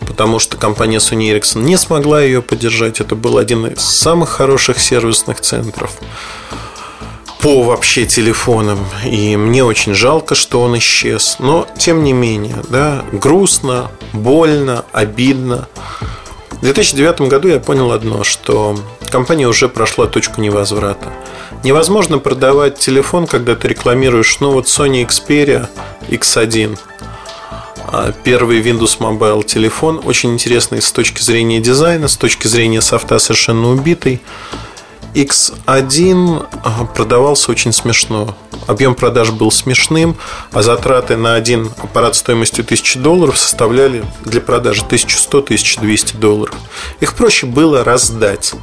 Потому 0.00 0.38
что 0.38 0.56
компания 0.56 0.98
Sony 0.98 1.32
Ericsson 1.32 1.62
не 1.62 1.76
смогла 1.76 2.22
ее 2.22 2.40
поддержать. 2.42 3.00
Это 3.00 3.14
был 3.14 3.36
один 3.36 3.66
из 3.66 3.82
самых 3.82 4.30
хороших 4.30 4.80
сервисных 4.80 5.40
центров 5.40 5.92
по 7.42 7.62
вообще 7.62 8.06
телефонам. 8.06 8.78
И 9.04 9.36
мне 9.36 9.64
очень 9.64 9.94
жалко, 9.94 10.34
что 10.34 10.62
он 10.62 10.76
исчез. 10.78 11.36
Но, 11.38 11.66
тем 11.78 12.04
не 12.04 12.12
менее, 12.12 12.56
да, 12.68 13.04
грустно, 13.12 13.90
больно, 14.12 14.84
обидно. 14.92 15.68
В 16.60 16.62
2009 16.62 17.22
году 17.22 17.48
я 17.48 17.58
понял 17.58 17.90
одно, 17.90 18.22
что 18.22 18.78
компания 19.10 19.48
уже 19.48 19.66
прошла 19.66 20.06
точку 20.06 20.42
невозврата. 20.42 21.10
Невозможно 21.64 22.18
продавать 22.18 22.78
телефон, 22.78 23.26
когда 23.26 23.56
ты 23.56 23.68
рекламируешь, 23.68 24.40
ну 24.40 24.52
вот 24.52 24.66
Sony 24.66 25.06
Xperia 25.06 25.68
X1, 26.08 26.78
а 27.86 28.12
первый 28.12 28.60
Windows 28.60 28.98
Mobile 28.98 29.42
телефон, 29.42 30.02
очень 30.04 30.34
интересный 30.34 30.82
с 30.82 30.92
точки 30.92 31.22
зрения 31.22 31.60
дизайна, 31.60 32.08
с 32.08 32.18
точки 32.18 32.46
зрения 32.46 32.82
софта 32.82 33.18
совершенно 33.18 33.70
убитый. 33.70 34.20
X1 35.14 36.92
продавался 36.94 37.50
очень 37.50 37.72
смешно. 37.72 38.36
Объем 38.66 38.94
продаж 38.94 39.30
был 39.30 39.50
смешным, 39.50 40.16
а 40.52 40.62
затраты 40.62 41.16
на 41.16 41.34
один 41.34 41.70
аппарат 41.78 42.14
стоимостью 42.14 42.64
1000 42.64 42.98
долларов 43.00 43.38
составляли 43.38 44.04
для 44.24 44.40
продажи 44.40 44.82
1100-1200 44.88 46.18
долларов. 46.18 46.54
Их 47.00 47.14
проще 47.14 47.46
было 47.46 47.82
раздать. 47.82 48.54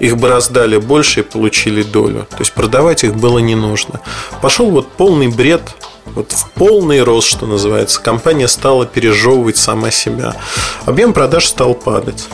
Их 0.00 0.16
бы 0.18 0.28
раздали 0.28 0.76
больше 0.76 1.20
и 1.20 1.22
получили 1.22 1.82
долю. 1.82 2.26
То 2.30 2.40
есть 2.40 2.52
продавать 2.52 3.04
их 3.04 3.14
было 3.14 3.38
не 3.38 3.54
нужно. 3.54 4.00
Пошел 4.42 4.70
вот 4.70 4.88
полный 4.92 5.28
бред 5.28 5.74
вот 6.06 6.32
в 6.32 6.50
полный 6.50 7.02
рост, 7.02 7.28
что 7.28 7.46
называется, 7.46 8.00
компания 8.00 8.46
стала 8.46 8.86
пережевывать 8.86 9.56
сама 9.56 9.90
себя. 9.90 10.36
Объем 10.84 11.12
продаж 11.12 11.46
стал 11.46 11.74
падать. 11.74 12.28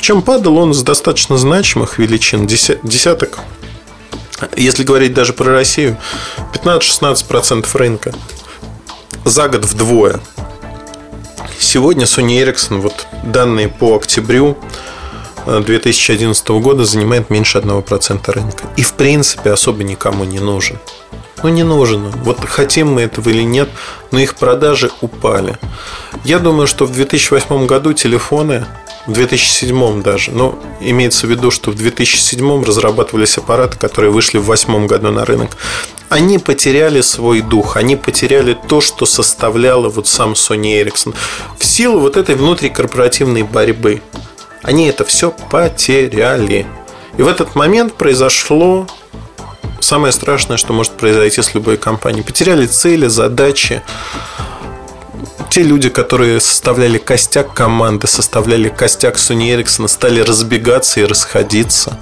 Причем 0.00 0.22
падал 0.22 0.56
он 0.56 0.72
с 0.72 0.82
достаточно 0.82 1.36
значимых 1.36 1.98
величин, 1.98 2.46
десяток. 2.46 3.38
Если 4.56 4.82
говорить 4.82 5.12
даже 5.12 5.34
про 5.34 5.52
Россию, 5.52 5.98
15-16% 6.54 7.66
рынка. 7.74 8.14
За 9.26 9.46
год 9.46 9.66
вдвое. 9.66 10.18
Сегодня 11.58 12.04
Sony 12.06 12.42
Ericsson, 12.42 12.80
вот 12.80 13.06
данные 13.24 13.68
по 13.68 13.94
октябрю 13.96 14.56
2011 15.44 16.48
э, 16.48 16.58
года, 16.60 16.86
занимает 16.86 17.28
меньше 17.28 17.58
1% 17.58 18.32
рынка. 18.32 18.64
И 18.78 18.82
в 18.82 18.94
принципе 18.94 19.50
особо 19.50 19.84
никому 19.84 20.24
не 20.24 20.38
нужен. 20.38 20.78
Ну, 21.42 21.50
не 21.50 21.62
нужен. 21.62 22.10
Вот 22.24 22.40
хотим 22.46 22.94
мы 22.94 23.02
этого 23.02 23.28
или 23.28 23.42
нет, 23.42 23.68
но 24.12 24.18
их 24.18 24.36
продажи 24.36 24.90
упали. 25.02 25.58
Я 26.24 26.38
думаю, 26.38 26.66
что 26.66 26.86
в 26.86 26.92
2008 26.92 27.66
году 27.66 27.92
телефоны 27.92 28.64
в 29.10 29.12
2007 29.12 30.02
даже. 30.02 30.30
Но 30.30 30.58
имеется 30.80 31.26
в 31.26 31.30
виду, 31.30 31.50
что 31.50 31.70
в 31.70 31.74
2007 31.74 32.62
разрабатывались 32.64 33.38
аппараты, 33.38 33.76
которые 33.76 34.12
вышли 34.12 34.38
в 34.38 34.44
2008 34.44 34.86
году 34.86 35.10
на 35.10 35.24
рынок. 35.24 35.56
Они 36.08 36.38
потеряли 36.38 37.00
свой 37.00 37.40
дух, 37.40 37.76
они 37.76 37.96
потеряли 37.96 38.56
то, 38.68 38.80
что 38.80 39.06
составляло 39.06 39.88
вот 39.88 40.06
сам 40.06 40.32
Sony 40.32 40.82
Ericsson. 40.82 41.14
В 41.58 41.64
силу 41.64 42.00
вот 42.00 42.16
этой 42.16 42.36
внутрикорпоративной 42.36 43.42
борьбы. 43.42 44.00
Они 44.62 44.86
это 44.86 45.04
все 45.04 45.34
потеряли. 45.50 46.66
И 47.16 47.22
в 47.22 47.28
этот 47.28 47.54
момент 47.54 47.94
произошло 47.94 48.86
самое 49.80 50.12
страшное, 50.12 50.56
что 50.56 50.72
может 50.72 50.92
произойти 50.92 51.42
с 51.42 51.54
любой 51.54 51.76
компанией. 51.76 52.22
Потеряли 52.22 52.66
цели, 52.66 53.06
задачи, 53.06 53.82
те 55.50 55.62
люди, 55.62 55.88
которые 55.88 56.40
составляли 56.40 56.98
костяк 56.98 57.52
команды, 57.54 58.06
составляли 58.06 58.68
костяк 58.68 59.16
Sony 59.16 59.54
Ericsson, 59.56 59.88
стали 59.88 60.20
разбегаться 60.20 61.00
и 61.00 61.04
расходиться. 61.04 61.98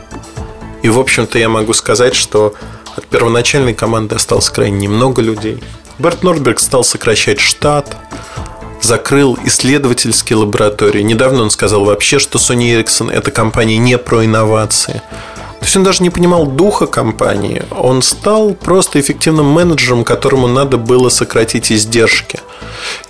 И, 0.82 0.88
в 0.88 0.98
общем-то, 0.98 1.38
я 1.38 1.48
могу 1.48 1.72
сказать, 1.72 2.14
что 2.14 2.54
от 2.96 3.06
первоначальной 3.06 3.74
команды 3.74 4.16
осталось 4.16 4.50
крайне 4.50 4.86
немного 4.86 5.22
людей. 5.22 5.62
Берт 5.98 6.22
Нордберг 6.22 6.60
стал 6.60 6.84
сокращать 6.84 7.40
штат, 7.40 7.96
закрыл 8.82 9.38
исследовательские 9.44 10.36
лаборатории. 10.36 11.02
Недавно 11.02 11.42
он 11.42 11.50
сказал 11.50 11.84
вообще, 11.84 12.18
что 12.18 12.38
Sony 12.38 12.80
Ericsson– 12.80 13.10
это 13.12 13.30
компания 13.30 13.78
не 13.78 13.98
про 13.98 14.24
инновации. 14.24 15.02
Есть 15.68 15.76
он 15.76 15.82
даже 15.82 16.02
не 16.02 16.08
понимал 16.08 16.46
духа 16.46 16.86
компании. 16.86 17.62
Он 17.70 18.00
стал 18.00 18.54
просто 18.54 18.98
эффективным 19.00 19.44
менеджером, 19.44 20.02
которому 20.02 20.46
надо 20.46 20.78
было 20.78 21.10
сократить 21.10 21.70
издержки. 21.70 22.40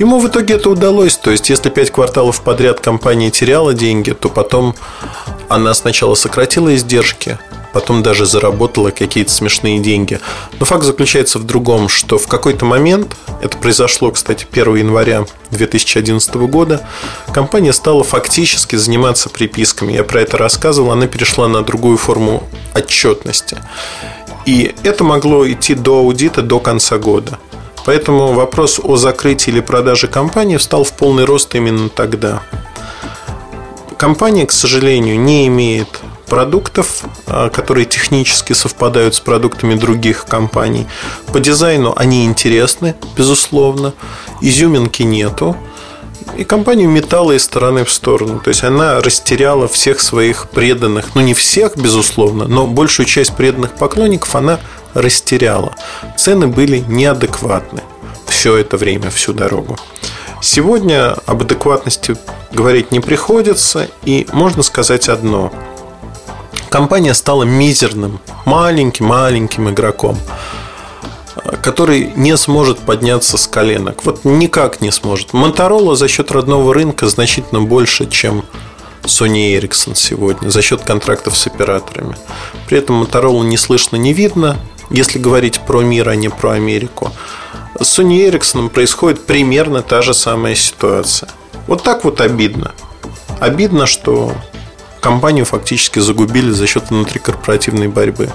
Ему 0.01 0.19
в 0.19 0.27
итоге 0.27 0.55
это 0.55 0.69
удалось. 0.69 1.17
То 1.17 1.31
есть, 1.31 1.51
если 1.51 1.71
пять 1.71 1.93
кварталов 1.93 2.41
подряд 2.41 2.81
компания 2.81 3.31
теряла 3.31 3.75
деньги, 3.75 4.11
то 4.11 4.29
потом 4.29 4.75
Она 5.49 5.73
сначала 5.73 6.17
сократила 6.17 6.75
издержки, 6.75 7.39
потом 7.73 8.03
даже 8.03 8.27
заработала 8.27 8.91
какие-то 8.91 9.31
смешные 9.31 9.79
деньги. 9.79 10.21
Но 10.59 10.67
факт 10.67 10.85
заключается 10.85 11.39
в 11.39 11.45
другом, 11.45 11.89
что 11.89 12.19
в 12.19 12.27
какой-то 12.27 12.65
момент, 12.65 13.17
это 13.43 13.57
произошло, 13.59 14.11
кстати, 14.11 14.47
1 14.51 14.77
января 14.77 15.27
2011 15.51 16.35
года, 16.35 16.87
компания 17.33 17.73
стала 17.73 18.05
фактически 18.05 18.77
заниматься 18.77 19.29
приписками. 19.29 19.93
Я 19.93 20.05
про 20.05 20.21
это 20.23 20.37
рассказывал, 20.37 20.93
она 20.93 21.07
перешла 21.07 21.49
на 21.49 21.63
другую 21.63 21.99
форму 21.99 22.45
отчетности. 22.75 23.59
И 24.47 24.75
это 24.83 25.05
могло 25.05 25.47
идти 25.51 25.75
до 25.75 25.99
аудита 25.99 26.43
до 26.43 26.59
конца 26.59 26.99
года. 26.99 27.39
Поэтому 27.85 28.33
вопрос 28.33 28.81
о 28.83 28.97
закрытии 28.97 29.51
или 29.51 29.61
продаже 29.61 30.09
компании 30.09 30.57
встал 30.57 30.85
в 30.85 30.93
полный 30.93 31.25
рост 31.25 31.55
именно 31.55 31.89
тогда. 31.89 32.43
Компания, 33.97 34.47
к 34.47 34.53
сожалению, 34.53 35.19
не 35.19 35.47
имеет 35.49 36.01
продуктов, 36.29 37.05
а, 37.27 37.49
которые 37.51 37.87
технически 37.87 38.53
совпадают 38.53 39.15
с 39.15 39.21
продуктами 39.21 39.75
других 39.75 40.25
компаний. 40.25 40.87
По 41.33 41.41
дизайну 41.41 41.93
они 41.97 42.25
интересны, 42.25 42.95
безусловно. 43.17 43.95
Изюминки 44.41 45.03
нету. 45.03 45.57
И 46.37 46.45
компанию 46.45 46.89
метала 46.89 47.33
из 47.33 47.43
стороны 47.43 47.85
в 47.85 47.91
сторону. 47.91 48.41
То 48.41 48.49
есть 48.49 48.63
она 48.63 49.01
растеряла 49.01 49.67
всех 49.67 50.01
своих 50.01 50.49
преданных, 50.51 51.15
ну 51.15 51.21
не 51.23 51.35
всех, 51.35 51.77
безусловно, 51.77 52.47
но 52.47 52.67
большую 52.67 53.07
часть 53.07 53.35
преданных 53.35 53.73
поклонников 53.73 54.37
она 54.37 54.61
растеряла. 54.95 55.75
Цены 56.17 56.47
были 56.47 56.85
неадекватны 56.87 57.83
все 58.29 58.57
это 58.57 58.77
время, 58.77 59.11
всю 59.11 59.33
дорогу. 59.33 59.77
Сегодня 60.41 61.17
об 61.27 61.43
адекватности 61.43 62.17
говорить 62.53 62.93
не 62.93 63.01
приходится, 63.01 63.89
и 64.05 64.27
можно 64.33 64.63
сказать 64.63 65.09
одно. 65.09 65.53
Компания 66.71 67.15
стала 67.15 67.45
мизерным, 67.45 68.21
маленьким-маленьким 68.45 69.71
игроком, 69.71 70.19
который 71.63 72.13
не 72.15 72.37
сможет 72.37 72.79
подняться 72.79 73.39
с 73.39 73.47
коленок. 73.47 74.05
Вот 74.05 74.25
никак 74.25 74.81
не 74.81 74.91
сможет. 74.91 75.33
Моторола 75.33 75.97
за 75.97 76.09
счет 76.09 76.31
родного 76.31 76.75
рынка 76.75 77.09
значительно 77.09 77.63
больше, 77.63 78.07
чем 78.07 78.45
Sony 79.03 79.59
Ericsson 79.59 79.95
сегодня 79.95 80.51
за 80.51 80.61
счет 80.61 80.83
контрактов 80.83 81.37
с 81.37 81.47
операторами. 81.47 82.17
При 82.67 82.79
этом 82.79 83.03
Motorola 83.03 83.45
не 83.45 83.57
слышно, 83.57 83.97
не 83.97 84.13
видно, 84.13 84.57
если 84.91 85.19
говорить 85.19 85.61
про 85.61 85.81
мир, 85.81 86.09
а 86.11 86.17
не 86.17 86.29
про 86.29 86.53
Америку. 86.53 87.13
С 87.81 87.99
Sony 87.99 88.29
Ericsson 88.29 88.69
происходит 88.69 89.25
примерно 89.25 89.83
та 89.83 90.03
же 90.03 90.13
самая 90.13 90.55
ситуация. 90.55 91.31
Вот 91.67 91.83
так 91.83 92.05
вот 92.05 92.21
обидно. 92.21 92.73
Обидно, 93.41 93.87
что 93.87 94.33
компанию 95.01 95.45
фактически 95.45 95.99
загубили 95.99 96.51
за 96.51 96.67
счет 96.67 96.91
внутрикорпоративной 96.91 97.89
борьбы. 97.89 98.31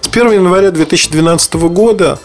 С 0.00 0.08
1 0.08 0.32
января 0.32 0.70
2012 0.70 1.54
года 1.54 2.18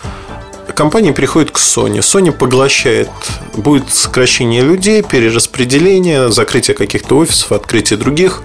компания 0.76 1.14
переходит 1.14 1.52
к 1.52 1.58
Sony. 1.58 2.00
Sony 2.00 2.32
поглощает, 2.32 3.10
будет 3.56 3.94
сокращение 3.94 4.62
людей, 4.62 5.04
перераспределение, 5.04 6.32
закрытие 6.32 6.76
каких-то 6.76 7.18
офисов, 7.18 7.52
открытие 7.52 7.98
других 7.98 8.44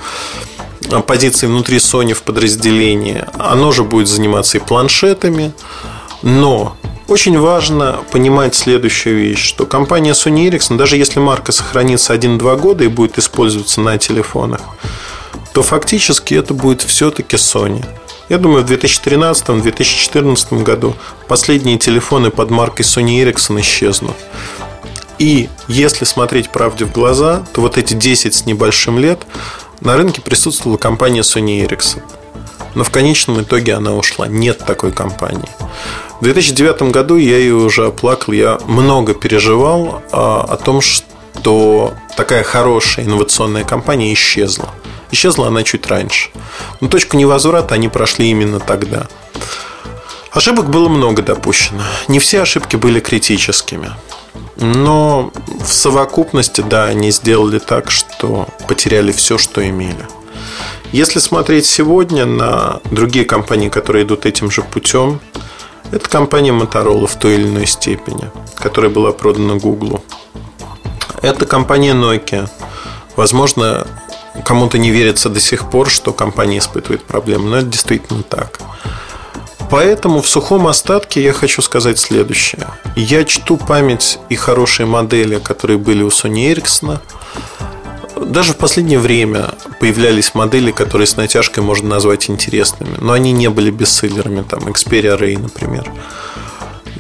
позиций 1.07 1.49
внутри 1.49 1.79
Sony 1.79 2.15
в 2.15 2.23
подразделении. 2.23 3.25
Оно 3.39 3.73
же 3.73 3.85
будет 3.85 4.09
заниматься 4.09 4.59
и 4.59 4.61
планшетами. 4.61 5.53
Но 6.23 6.77
очень 7.07 7.39
важно 7.39 8.01
понимать 8.11 8.55
следующую 8.55 9.19
вещь, 9.19 9.43
что 9.43 9.67
компания 9.67 10.13
Sony 10.13 10.49
Ericsson, 10.51 10.77
даже 10.77 10.97
если 10.97 11.21
марка 11.21 11.53
сохранится 11.53 12.15
1-2 12.15 12.59
года 12.59 12.85
и 12.85 12.89
будет 12.89 13.19
использоваться 13.19 13.81
на 13.81 13.97
телефонах, 13.99 14.61
то 15.59 15.63
фактически 15.65 16.35
это 16.35 16.55
будет 16.55 16.83
все-таки 16.83 17.35
Sony. 17.35 17.85
Я 18.29 18.39
думаю, 18.39 18.65
в 18.65 18.71
2013-2014 18.71 20.63
году 20.63 20.95
последние 21.27 21.79
телефоны 21.79 22.31
под 22.31 22.51
маркой 22.51 22.85
Sony 22.85 23.25
Ericsson 23.25 23.61
исчезнут. 23.61 24.15
И 25.19 25.49
если 25.67 26.05
смотреть 26.05 26.51
правде 26.51 26.85
в 26.85 26.93
глаза, 26.93 27.45
то 27.53 27.61
вот 27.61 27.77
эти 27.77 27.95
10 27.95 28.33
с 28.37 28.47
небольшим 28.47 29.01
лет 29.01 29.27
на 29.81 29.97
рынке 29.97 30.21
присутствовала 30.21 30.79
компания 30.79 31.23
Sony 31.23 31.67
Ericsson. 31.67 32.03
Но 32.77 32.85
в 32.85 32.91
конечном 32.91 33.43
итоге 33.43 33.75
она 33.75 33.97
ушла. 33.97 34.29
Нет 34.29 34.59
такой 34.59 34.93
компании. 34.93 35.51
В 36.21 36.23
2009 36.23 36.83
году 36.93 37.17
я 37.17 37.37
ее 37.37 37.57
уже 37.57 37.87
оплакал, 37.87 38.33
я 38.33 38.61
много 38.69 39.13
переживал 39.13 40.05
а, 40.13 40.41
о 40.43 40.57
том, 40.57 40.81
что 40.81 41.95
такая 42.17 42.45
хорошая 42.45 43.07
инновационная 43.07 43.65
компания 43.65 44.15
исчезла. 44.15 44.69
Исчезла 45.11 45.49
она 45.49 45.63
чуть 45.63 45.87
раньше. 45.87 46.31
Но 46.81 46.89
точку 46.89 47.17
невозврата 47.17 47.75
они 47.75 47.89
прошли 47.89 48.31
именно 48.31 48.61
тогда. 48.61 49.07
Ошибок 50.31 50.69
было 50.69 50.89
много 50.89 51.23
допущено. 51.23 51.83
Не 52.09 52.19
все 52.19 52.43
ошибки 52.43 52.77
были 52.77 53.01
критическими. 53.01 53.91
Но 54.57 55.33
в 55.47 55.69
совокупности, 55.69 56.61
да, 56.61 56.85
они 56.85 57.11
сделали 57.11 57.59
так, 57.59 57.91
что 57.91 58.49
потеряли 58.67 59.13
все, 59.13 59.39
что 59.39 59.67
имели. 59.67 60.07
Если 60.93 61.19
смотреть 61.19 61.67
сегодня 61.67 62.25
на 62.25 62.81
другие 62.91 63.25
компании, 63.25 63.69
которые 63.69 64.05
идут 64.05 64.27
этим 64.27 64.51
же 64.51 64.63
путем, 64.63 65.21
это 65.91 66.09
компания 66.09 66.53
Motorola 66.53 67.07
в 67.07 67.19
той 67.19 67.35
или 67.35 67.47
иной 67.47 67.67
степени, 67.67 68.31
которая 68.57 68.91
была 68.91 69.13
продана 69.13 69.55
Google. 69.55 70.03
Это 71.23 71.47
компания 71.47 71.95
Nokia. 71.95 72.49
Возможно, 73.17 73.87
кому-то 74.49 74.79
не 74.79 74.91
верится 74.91 75.29
до 75.29 75.41
сих 75.41 75.69
пор, 75.69 75.91
что 75.91 76.15
компания 76.15 76.57
испытывает 76.57 77.05
проблемы, 77.05 77.51
но 77.51 77.59
это 77.59 77.67
действительно 77.67 78.23
так. 78.23 78.59
Поэтому 79.71 80.23
в 80.23 80.27
сухом 80.27 80.67
остатке 80.67 81.23
я 81.23 81.35
хочу 81.35 81.61
сказать 81.61 81.99
следующее. 81.99 82.67
Я 82.97 83.27
чту 83.27 83.59
память 83.59 84.19
и 84.31 84.37
хорошие 84.37 84.87
модели, 84.87 85.39
которые 85.39 85.77
были 85.77 86.03
у 86.03 86.09
Sony 86.09 86.51
Ericsson, 86.51 86.99
даже 88.17 88.55
в 88.55 88.57
последнее 88.57 88.99
время 88.99 89.51
появлялись 89.81 90.35
модели, 90.35 90.71
которые 90.71 91.07
с 91.07 91.17
натяжкой 91.17 91.63
можно 91.63 91.91
назвать 91.91 92.31
интересными. 92.31 92.97
Но 92.99 93.13
они 93.13 93.33
не 93.33 93.51
были 93.51 93.71
бестселлерами, 93.71 94.43
там 94.49 94.61
Xperia 94.61 95.19
Ray, 95.19 95.39
например. 95.39 95.93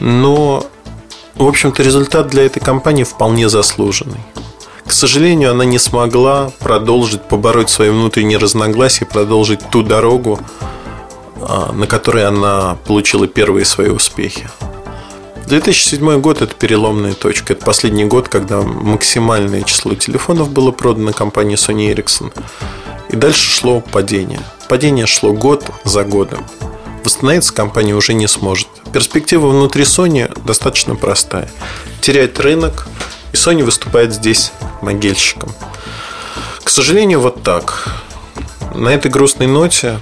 Но, 0.00 0.66
в 1.34 1.46
общем-то, 1.46 1.82
результат 1.82 2.28
для 2.28 2.44
этой 2.44 2.60
компании 2.60 3.04
вполне 3.04 3.48
заслуженный. 3.48 4.20
К 4.88 4.92
сожалению, 4.92 5.50
она 5.50 5.66
не 5.66 5.78
смогла 5.78 6.50
продолжить, 6.60 7.20
побороть 7.20 7.68
свои 7.68 7.90
внутренние 7.90 8.38
разногласия, 8.38 9.04
продолжить 9.04 9.60
ту 9.70 9.82
дорогу, 9.82 10.40
а, 11.42 11.72
на 11.72 11.86
которой 11.86 12.24
она 12.26 12.78
получила 12.86 13.26
первые 13.28 13.66
свои 13.66 13.90
успехи. 13.90 14.48
2007 15.46 16.20
год– 16.22 16.40
это 16.42 16.54
переломная 16.54 17.12
точка. 17.12 17.52
Это 17.52 17.66
последний 17.66 18.06
год, 18.06 18.30
когда 18.30 18.62
максимальное 18.62 19.62
число 19.62 19.94
телефонов 19.94 20.50
было 20.50 20.72
продано 20.72 21.12
компанией 21.12 21.56
Sony 21.56 21.94
Ericsson. 21.94 22.32
И 23.10 23.16
дальше 23.16 23.50
шло 23.50 23.80
падение. 23.82 24.40
Падение 24.70 25.06
шло 25.06 25.34
год 25.34 25.66
за 25.84 26.02
годом. 26.04 26.46
Восстановиться 27.04 27.52
компания 27.52 27.94
уже 27.94 28.14
не 28.14 28.26
сможет. 28.26 28.68
Перспектива 28.90 29.48
внутри 29.48 29.84
Sony 29.84 30.32
достаточно 30.46 30.96
простая. 30.96 31.50
Терять 32.00 32.38
рынок, 32.40 32.88
Sony 33.38 33.62
выступает 33.62 34.12
здесь 34.12 34.52
могильщиком. 34.82 35.54
К 36.62 36.68
сожалению, 36.68 37.20
вот 37.20 37.42
так. 37.42 37.88
На 38.74 38.90
этой 38.90 39.10
грустной 39.10 39.46
ноте 39.46 40.00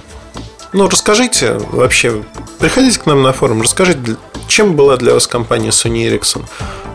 ну, 0.73 0.89
расскажите 0.89 1.53
вообще, 1.71 2.23
приходите 2.59 2.99
к 2.99 3.05
нам 3.05 3.23
на 3.23 3.31
форум, 3.31 3.61
расскажите, 3.61 4.17
чем 4.47 4.75
была 4.75 4.97
для 4.97 5.13
вас 5.13 5.25
компания 5.25 5.69
Sony 5.69 6.07
Ericsson? 6.07 6.43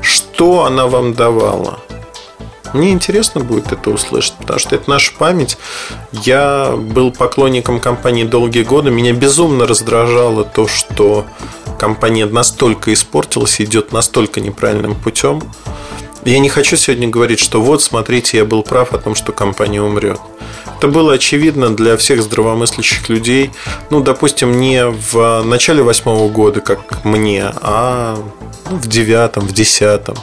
Что 0.02 0.66
она 0.66 0.86
вам 0.86 1.14
давала? 1.14 1.80
Мне 2.74 2.92
интересно 2.92 3.40
будет 3.40 3.72
это 3.72 3.90
услышать, 3.90 4.34
потому 4.38 4.58
что 4.58 4.74
это 4.76 4.88
наша 4.88 5.12
память. 5.18 5.58
Я 6.12 6.74
был 6.76 7.12
поклонником 7.12 7.80
компании 7.80 8.24
долгие 8.24 8.62
годы. 8.62 8.90
Меня 8.90 9.12
безумно 9.12 9.66
раздражало 9.66 10.44
то, 10.44 10.68
что 10.68 11.26
компания 11.78 12.26
настолько 12.26 12.92
испортилась 12.92 13.60
идет 13.60 13.92
настолько 13.92 14.40
неправильным 14.40 14.94
путем. 14.94 15.42
Я 16.24 16.38
не 16.38 16.48
хочу 16.48 16.76
сегодня 16.76 17.08
говорить, 17.08 17.40
что 17.40 17.60
вот, 17.60 17.82
смотрите, 17.82 18.38
я 18.38 18.44
был 18.44 18.62
прав 18.62 18.92
о 18.94 18.98
том, 18.98 19.16
что 19.16 19.32
компания 19.32 19.82
умрет. 19.82 20.20
Это 20.78 20.86
было 20.86 21.14
очевидно 21.14 21.74
для 21.74 21.96
всех 21.96 22.22
здравомыслящих 22.22 23.08
людей. 23.08 23.50
Ну, 23.90 24.00
допустим, 24.00 24.60
не 24.60 24.86
в 24.86 25.42
начале 25.42 25.82
восьмого 25.82 26.28
года, 26.28 26.60
как 26.60 27.04
мне, 27.04 27.52
а 27.60 28.16
в 28.70 28.86
девятом, 28.86 29.46
в 29.46 29.52
десятом. 29.52 30.16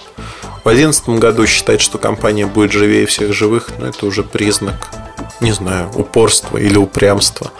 В 0.63 0.67
одиннадцатом 0.67 1.19
году 1.19 1.47
считать, 1.47 1.81
что 1.81 1.97
компания 1.97 2.45
будет 2.45 2.71
живее 2.71 3.05
всех 3.05 3.33
живых, 3.33 3.69
ну, 3.79 3.85
это 3.85 4.05
уже 4.05 4.23
признак, 4.23 4.75
не 5.39 5.51
знаю, 5.51 5.89
упорства 5.95 6.57
или 6.57 6.77
упрямства. 6.77 7.51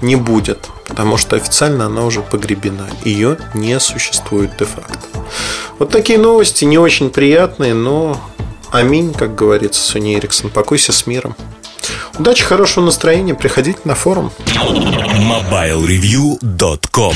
Не 0.00 0.16
будет, 0.16 0.68
потому 0.86 1.16
что 1.16 1.36
официально 1.36 1.86
она 1.86 2.04
уже 2.04 2.22
погребена. 2.22 2.88
Ее 3.04 3.36
не 3.54 3.78
существует 3.80 4.52
де-факто. 4.58 4.98
Вот 5.78 5.90
такие 5.90 6.18
новости 6.18 6.64
не 6.64 6.78
очень 6.78 7.10
приятные, 7.10 7.74
но 7.74 8.20
аминь, 8.70 9.12
как 9.12 9.34
говорится, 9.34 9.98
Sony 9.98 10.18
Ericsson. 10.18 10.50
Покойся 10.50 10.92
с 10.92 11.06
миром. 11.06 11.36
Удачи, 12.18 12.44
хорошего 12.44 12.84
настроения, 12.84 13.34
приходите 13.34 13.80
на 13.84 13.94
форум. 13.94 14.30
MobileReview.com 14.46 16.40